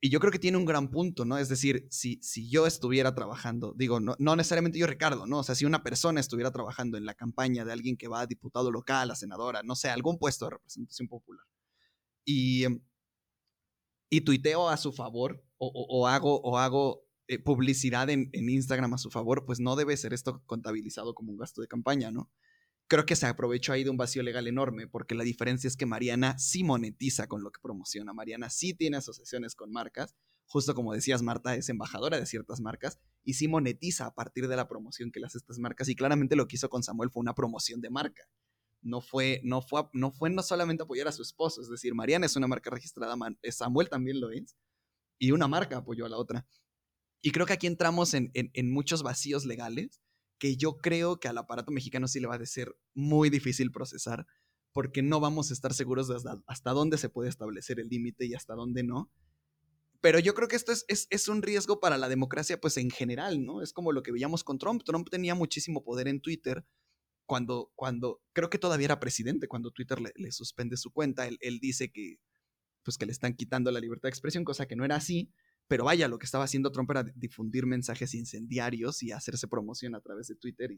[0.00, 1.38] Y yo creo que tiene un gran punto, ¿no?
[1.38, 5.38] Es decir, si, si yo estuviera trabajando, digo, no, no necesariamente yo, Ricardo, ¿no?
[5.38, 8.26] O sea, si una persona estuviera trabajando en la campaña de alguien que va a
[8.26, 11.46] diputado local, a senadora, no sé, algún puesto de representación popular,
[12.24, 12.64] y,
[14.10, 19.10] y tuiteo a su favor, o hago, o hago eh, publicidad en, Instagram a su
[19.10, 22.30] favor, pues no debe ser esto contabilizado como un gasto de campaña, ¿no?
[22.86, 25.86] Creo que se aprovechó ahí de un vacío legal enorme, porque la diferencia es que
[25.86, 28.12] Mariana sí monetiza con lo que promociona.
[28.12, 30.14] Mariana sí tiene asociaciones con marcas,
[30.46, 34.56] justo como decías, Marta es embajadora de ciertas marcas y sí monetiza a partir de
[34.56, 35.88] la promoción que le hace estas marcas.
[35.88, 38.28] Y claramente lo que hizo con Samuel fue una promoción de marca.
[38.82, 42.26] No fue, no fue, no fue no solamente apoyar a su esposo, es decir, Mariana
[42.26, 43.16] es una marca registrada,
[43.50, 44.58] Samuel también lo es,
[45.18, 46.46] y una marca apoyó a la otra.
[47.24, 48.30] Y creo que aquí entramos en,
[48.70, 50.02] muchos vacíos legales
[50.36, 54.26] que yo creo que al aparato mexicano sí le va a ser muy difícil procesar
[54.74, 56.16] porque no vamos a estar seguros de
[56.46, 59.10] hasta, dónde se puede establecer el límite y hasta dónde no.
[60.02, 63.42] Pero yo creo que esto es, es, un riesgo para la democracia, pues en general,
[63.42, 63.62] ¿no?
[63.62, 64.82] Es como lo que veíamos con Trump.
[64.84, 66.66] Trump tenía muchísimo poder en Twitter
[67.24, 71.26] cuando, cuando creo que todavía era presidente, cuando Twitter le, le suspende su cuenta.
[71.26, 72.18] Él, él, dice que,
[72.82, 75.32] pues que le están quitando la libertad de expresión, cosa que no era así
[75.68, 80.00] Pero vaya, lo que estaba haciendo Trump era difundir mensajes incendiarios y hacerse promoción a
[80.00, 80.70] través de Twitter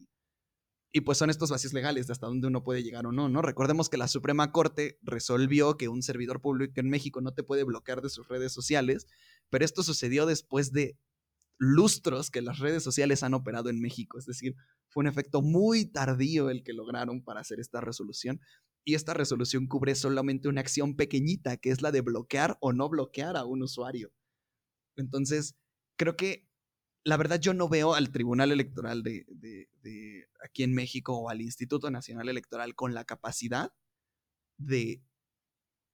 [0.92, 3.42] y, pues son estos vacíos legales de hasta dónde uno puede llegar o no, ¿no?
[3.42, 7.64] Recordemos que la Suprema Corte resolvió que un servidor público en México no te puede
[7.64, 9.06] bloquear de sus redes sociales,
[9.50, 10.96] pero esto sucedió después de
[11.58, 14.18] lustros que las redes sociales han operado en México.
[14.18, 14.54] Es decir,
[14.88, 18.40] fue un efecto muy tardío el que lograron para hacer esta resolución.
[18.84, 22.88] Y esta resolución cubre solamente una acción pequeñita, que es la de bloquear o no
[22.88, 24.12] bloquear a un usuario.
[24.96, 25.56] Entonces,
[25.96, 26.46] creo que
[27.04, 29.26] la verdad yo no veo al Tribunal Electoral de,
[30.44, 33.72] aquí en México o al Instituto Nacional Electoral con la capacidad
[34.58, 35.04] de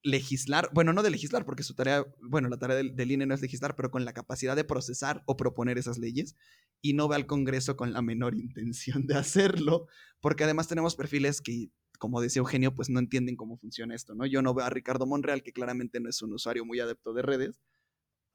[0.03, 3.43] legislar, bueno, no de legislar, porque su tarea, bueno, la tarea del, INE no es
[3.43, 6.35] legislar, pero con la capacidad de procesar o proponer esas leyes,
[6.81, 9.87] y no ve al Congreso con la menor intención de hacerlo,
[10.21, 14.27] porque además tenemos perfiles que, como decía Eugenio, pues no entienden cómo funciona esto, ¿no?
[14.27, 17.23] Yo no veo a Ricardo Monreal, que claramente no es un usuario muy adepto de
[17.23, 17.61] redes,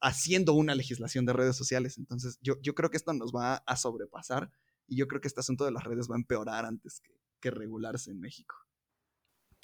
[0.00, 1.98] haciendo una legislación de redes sociales.
[1.98, 4.50] Entonces, yo, yo creo que esto nos va a sobrepasar
[4.86, 7.50] y yo creo que este asunto de las redes va a empeorar antes que, que
[7.50, 8.54] regularse en México.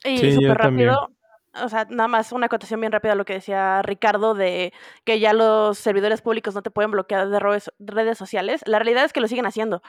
[0.04, 1.16] Y súper rápido,
[1.62, 4.72] o sea, nada más una acotación bien rápida a lo que decía Ricardo de
[5.04, 7.40] que ya los servidores públicos no te pueden bloquear de
[7.78, 8.62] redes sociales.
[8.66, 9.82] La realidad es que lo siguen haciendo.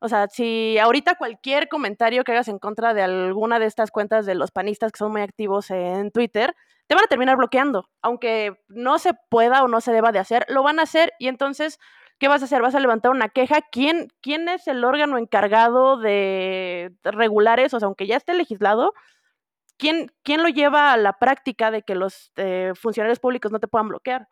[0.00, 4.26] O sea, si ahorita cualquier comentario que hagas en contra de alguna de estas cuentas
[4.26, 6.56] de los panistas que son muy activos en Twitter,
[6.86, 7.88] te van a terminar bloqueando.
[8.02, 11.28] Aunque no se pueda o no se deba de hacer, lo van a hacer y
[11.28, 11.78] entonces,
[12.18, 12.62] ¿qué vas a hacer?
[12.62, 13.60] ¿Vas a levantar una queja?
[13.70, 17.76] ¿Quién, quién es el órgano encargado de regular eso?
[17.76, 18.92] O sea, aunque ya esté legislado,
[19.78, 23.68] ¿quién, quién lo lleva a la práctica de que los eh, funcionarios públicos no te
[23.68, 24.28] puedan bloquear?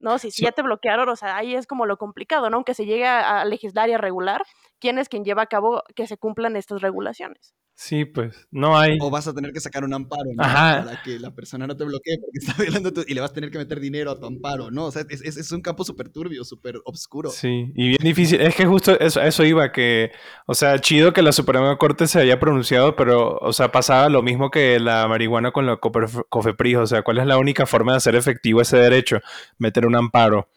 [0.00, 0.18] ¿no?
[0.18, 2.56] Si, ya te bloquearon, o sea, ahí es como lo complicado, ¿no?
[2.56, 4.42] Aunque se llegue a, a legislar y a regular,
[4.78, 7.54] ¿quién es quien lleva a cabo que se cumplan estas regulaciones?
[7.80, 8.98] Sí, pues no hay.
[9.00, 10.42] O vas a tener que sacar un amparo ¿no?
[10.42, 13.04] para que la persona no te bloquee porque está violando tu...
[13.06, 14.86] y le vas a tener que meter dinero a tu amparo, ¿no?
[14.86, 17.30] O sea, es, es, un campo súper turbio, súper oscuro.
[17.30, 18.40] Sí, y bien difícil.
[18.40, 20.10] Es que justo eso, eso iba, que,
[20.46, 24.22] o sea, chido que la Suprema Corte se haya pronunciado, pero, o sea, pasaba lo
[24.24, 26.78] mismo que la marihuana con la COFEPRIS.
[26.78, 29.20] O sea, ¿cuál es la única forma de hacer efectivo ese derecho?
[29.56, 30.48] Meter un amparo.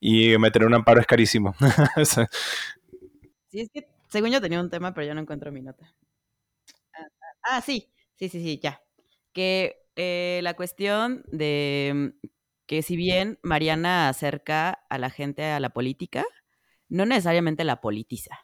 [0.00, 1.54] Y meter un amparo es carísimo.
[3.50, 5.92] sí, es que según yo tenía un tema, pero yo no encuentro mi nota.
[7.42, 8.82] Ah, sí, sí, sí, sí, ya.
[9.32, 12.28] Que eh, la cuestión de mm,
[12.66, 16.24] que si bien Mariana acerca a la gente a la política,
[16.88, 18.38] no necesariamente la politiza.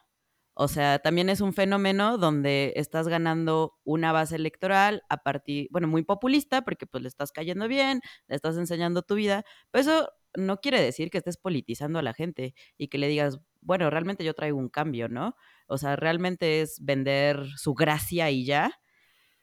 [0.55, 5.87] O sea, también es un fenómeno donde estás ganando una base electoral a partir, bueno,
[5.87, 10.09] muy populista, porque pues le estás cayendo bien, le estás enseñando tu vida, pero eso
[10.35, 14.23] no quiere decir que estés politizando a la gente y que le digas, bueno, realmente
[14.25, 15.35] yo traigo un cambio, ¿no?
[15.67, 18.71] O sea, realmente es vender su gracia y ya,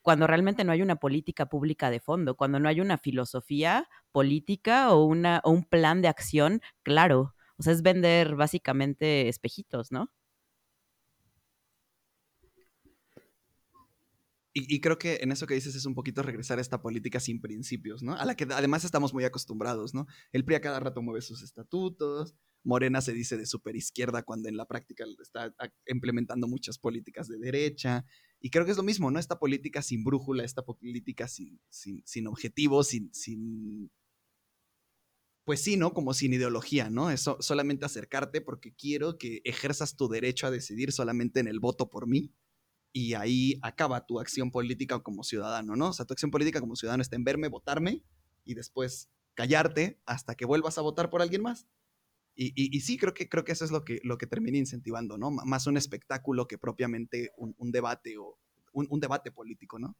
[0.04, 4.92] cuando realmente no hay una política pública de fondo, cuando no hay una filosofía política
[4.92, 7.34] o, una, o un plan de acción claro.
[7.56, 10.10] O sea, es vender básicamente espejitos, ¿no?
[14.56, 17.40] Y, creo que en eso que dices es un poquito regresar a esta política sin
[17.40, 18.14] principios, ¿no?
[18.14, 20.06] A la que además estamos muy acostumbrados, ¿no?
[20.30, 24.56] El PRI a cada rato mueve sus estatutos, Morena se dice de izquierda cuando en
[24.56, 25.52] la práctica está
[25.86, 28.04] implementando muchas políticas de derecha,
[28.44, 29.18] y creo que es lo mismo, ¿no?
[29.18, 33.90] Esta política sin brújula, esta política sin, sin, sin objetivos, sin, sin...
[35.44, 35.94] Pues sí, ¿no?
[35.94, 37.10] Como sin ideología, ¿no?
[37.10, 41.88] Eso solamente acercarte porque quiero que ejerzas tu derecho a decidir solamente en el voto
[41.88, 42.34] por mí.
[42.92, 45.88] Y ahí acaba tu acción política como ciudadano, ¿no?
[45.88, 48.04] O sea, tu acción política como ciudadano está en verme, votarme
[48.44, 51.66] y después callarte hasta que vuelvas a votar por alguien más.
[52.36, 55.30] Y, sí, creo que, creo que eso es lo que, lo que termina incentivando, ¿no?
[55.30, 58.38] más un espectáculo que propiamente un, debate o
[58.72, 59.96] un, debate político, ¿no?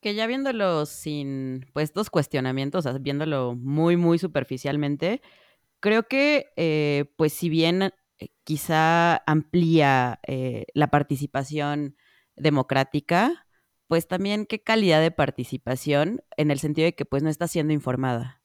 [0.00, 5.20] Que ya viéndolo sin, pues, dos cuestionamientos, viéndolo muy, muy superficialmente,
[5.80, 11.96] creo que, eh, pues, si bien eh, quizá amplía eh, la participación
[12.36, 13.46] democrática,
[13.88, 17.72] pues también qué calidad de participación en el sentido de que, pues, no está siendo
[17.72, 18.41] informada.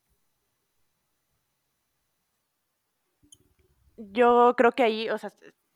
[3.97, 5.31] Yo creo que ahí, o sea,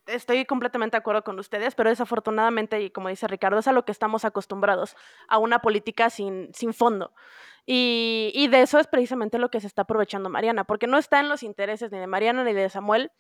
[0.08, 3.86] estoy completamente de acuerdo con ustedes, pero desafortunadamente, y como dice Ricardo, es a lo
[3.86, 4.96] que estamos acostumbrados,
[5.28, 7.14] a una política sin, sin fondo.
[7.66, 11.20] Y, y, de eso es precisamente lo que se está aprovechando Mariana, porque no está
[11.20, 13.12] en los intereses ni de Mariana ni de Samuel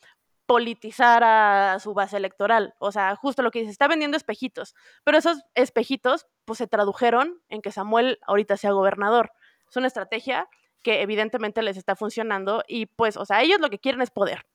[0.48, 2.74] politizar a su base electoral.
[2.80, 7.42] O sea, justo lo que dice, está vendiendo espejitos, pero esos espejitos pues se tradujeron
[7.50, 9.32] en que Samuel ahorita sea gobernador.
[9.70, 10.50] Es una estrategia
[10.84, 14.46] que evidentemente les está funcionando y pues, o sea, ellos lo que quieren es poder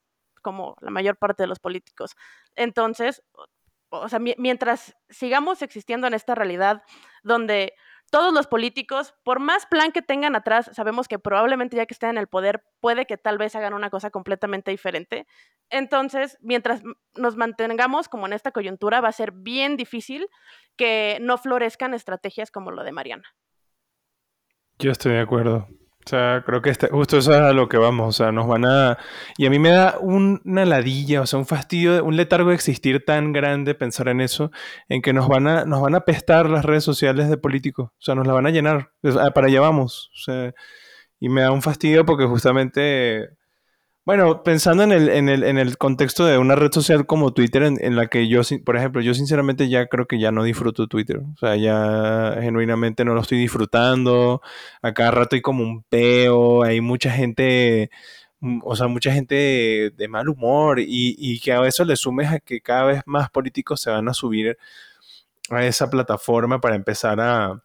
[0.46, 2.14] como la mayor parte de los políticos.
[2.54, 3.20] Entonces,
[3.88, 6.84] o sea, mientras sigamos existiendo en esta realidad
[7.24, 7.72] donde
[8.12, 12.10] todos los políticos, por más plan que tengan atrás, sabemos que probablemente ya que estén
[12.10, 15.26] en el poder, puede que tal vez hagan una cosa completamente diferente.
[15.68, 16.84] Entonces, mientras
[17.16, 20.28] nos mantengamos como en esta coyuntura, va a ser bien difícil
[20.76, 23.34] que no florezcan estrategias como lo de Mariana.
[24.78, 25.66] Yo estoy de acuerdo.
[26.06, 28.08] O sea, creo que este, justo eso es a lo que vamos.
[28.08, 28.96] O sea, nos van a.
[29.36, 33.04] Y a mí me da una ladilla, o sea, un fastidio, un letargo de existir
[33.04, 34.52] tan grande pensar en eso,
[34.88, 37.90] en que nos van a, nos van a pestar las redes sociales de políticos.
[37.90, 38.92] O sea, nos la van a llenar.
[39.34, 40.10] Para allá vamos.
[40.14, 40.54] O sea,
[41.18, 43.35] y me da un fastidio porque justamente
[44.06, 47.64] bueno, pensando en el, en el, en el contexto de una red social como Twitter,
[47.64, 51.18] en, la que yo, por ejemplo, yo sinceramente ya creo que ya no disfruto Twitter.
[51.34, 54.42] O sea, ya genuinamente no lo estoy disfrutando.
[54.80, 57.90] A cada rato hay como un peo, hay mucha gente,
[58.40, 62.30] mm, o sea, mucha gente de, mal humor y, y, que a eso le sumes
[62.30, 64.56] a que cada vez más políticos se van a subir
[65.50, 67.60] a esa plataforma para empezar a,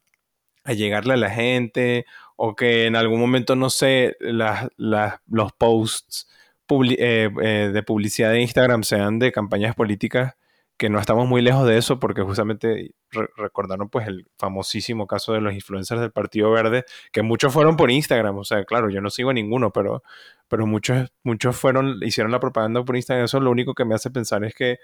[0.64, 2.05] a llegarle a la gente
[2.36, 6.28] o que en algún momento, no sé, los posts
[6.70, 10.36] eh, eh, de publicidad de Instagram sean de campañas políticas,
[10.78, 12.95] que no estamos muy lejos de eso porque justamente
[13.36, 17.91] recordaron pues el famosísimo caso de los influencers del Partido Verde, que muchos fueron por
[17.91, 20.01] Instagram, o sea, claro, yo no sigo a ninguno, pero,
[20.47, 24.09] pero muchos, muchos fueron, hicieron la propaganda por Instagram, eso lo único que me hace
[24.09, 24.80] pensar es que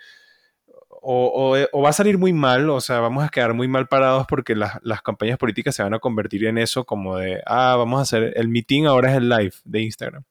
[1.07, 4.25] eh, o, va a salir muy mal, o sea, vamos a quedar muy mal parados
[4.27, 8.01] porque las, campañas políticas se van a convertir en eso como de, ah, vamos a
[8.03, 10.23] hacer, el meeting ahora es el live de Instagram.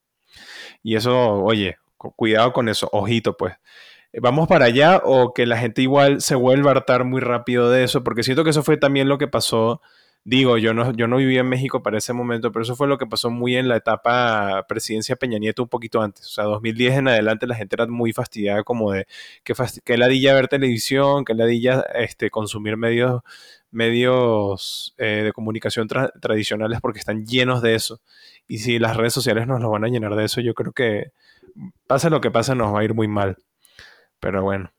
[0.83, 3.55] Y eso, oye, cuidado con eso, ojito pues.
[4.18, 7.85] ¿Vamos para allá o que la gente igual se vuelva a hartar muy rápido de
[7.85, 8.03] eso?
[8.03, 9.83] Porque siento que eso fue también lo que pasó
[10.29, 12.99] Digo, yo no, yo no vivía en México para ese momento, pero eso fue lo
[12.99, 16.27] que pasó muy en la etapa presidencia Peña Nieto un poquito antes.
[16.27, 19.07] O sea, 2010 en adelante la gente era muy fastidiada como de
[19.45, 19.55] que,
[19.85, 23.22] que ladilla ver televisión, que ladilla este, consumir medios,
[23.70, 28.01] medios eh, de comunicación tradicionales porque están llenos de eso.
[28.49, 31.12] Y si las redes sociales nos lo van a llenar de eso, yo creo que
[31.87, 33.37] pase lo que pase nos va a ir muy mal.
[34.20, 34.76] Pero bueno.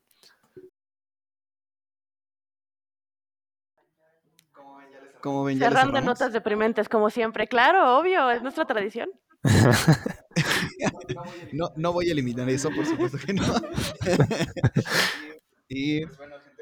[5.21, 7.47] Cerrando notas deprimentes, como siempre.
[7.47, 9.09] Claro, obvio, es nuestra tradición.
[11.53, 13.43] no, no voy a eliminar eso, por supuesto que no.
[15.69, 16.01] y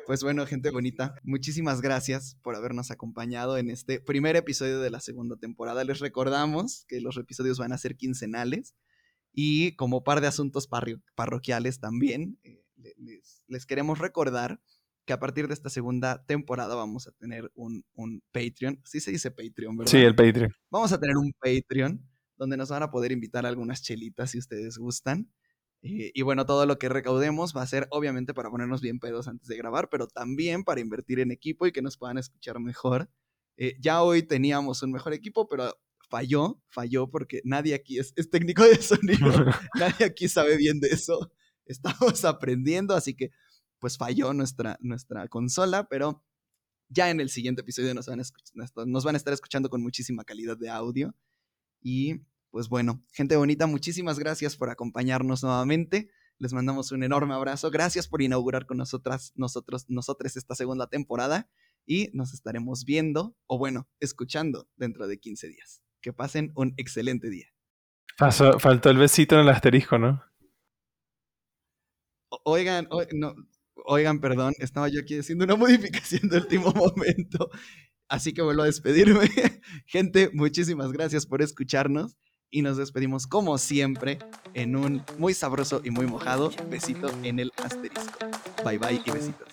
[0.05, 4.99] pues bueno, gente bonita, muchísimas gracias por habernos acompañado en este primer episodio de la
[4.99, 5.83] segunda temporada.
[5.83, 8.75] Les recordamos que los episodios van a ser quincenales
[9.33, 10.69] y como par de asuntos
[11.15, 12.63] parroquiales también, eh,
[12.97, 14.59] les, les queremos recordar
[15.05, 18.81] que a partir de esta segunda temporada vamos a tener un, un Patreon.
[18.83, 19.91] Sí se dice Patreon, ¿verdad?
[19.91, 20.51] Sí, el Patreon.
[20.69, 22.01] Vamos a tener un Patreon
[22.37, 25.31] donde nos van a poder invitar algunas chelitas si ustedes gustan.
[25.81, 29.27] Eh, y bueno, todo lo que recaudemos va a ser obviamente para ponernos bien pedos
[29.27, 33.09] antes de grabar, pero también para invertir en equipo y que nos puedan escuchar mejor.
[33.57, 35.77] Eh, ya hoy teníamos un mejor equipo, pero
[36.09, 39.31] falló, falló porque nadie aquí es, es técnico de sonido,
[39.75, 41.31] nadie aquí sabe bien de eso.
[41.65, 43.31] Estamos aprendiendo, así que
[43.79, 46.23] pues falló nuestra, nuestra consola, pero
[46.89, 50.23] ya en el siguiente episodio nos van, a nos van a estar escuchando con muchísima
[50.23, 51.15] calidad de audio.
[51.81, 52.21] Y
[52.51, 56.09] pues bueno, gente bonita, muchísimas gracias por acompañarnos nuevamente.
[56.37, 57.71] Les mandamos un enorme abrazo.
[57.71, 61.49] Gracias por inaugurar con nosotras, nosotros, nosotros esta segunda temporada.
[61.85, 65.81] Y nos estaremos viendo, o bueno, escuchando dentro de 15 días.
[66.01, 67.47] Que pasen un excelente día.
[68.17, 70.23] faltó el besito en el asterisco, ¿no?
[72.43, 73.35] Oigan, no,
[73.87, 77.49] oigan, perdón, estaba yo aquí haciendo una modificación de último momento.
[78.07, 79.29] Así que vuelvo a despedirme.
[79.85, 82.17] Gente, muchísimas gracias por escucharnos
[82.51, 84.19] y nos despedimos como siempre
[84.53, 88.19] en un muy sabroso y muy mojado besito en el asterisco.
[88.63, 89.47] Bye bye y besitos.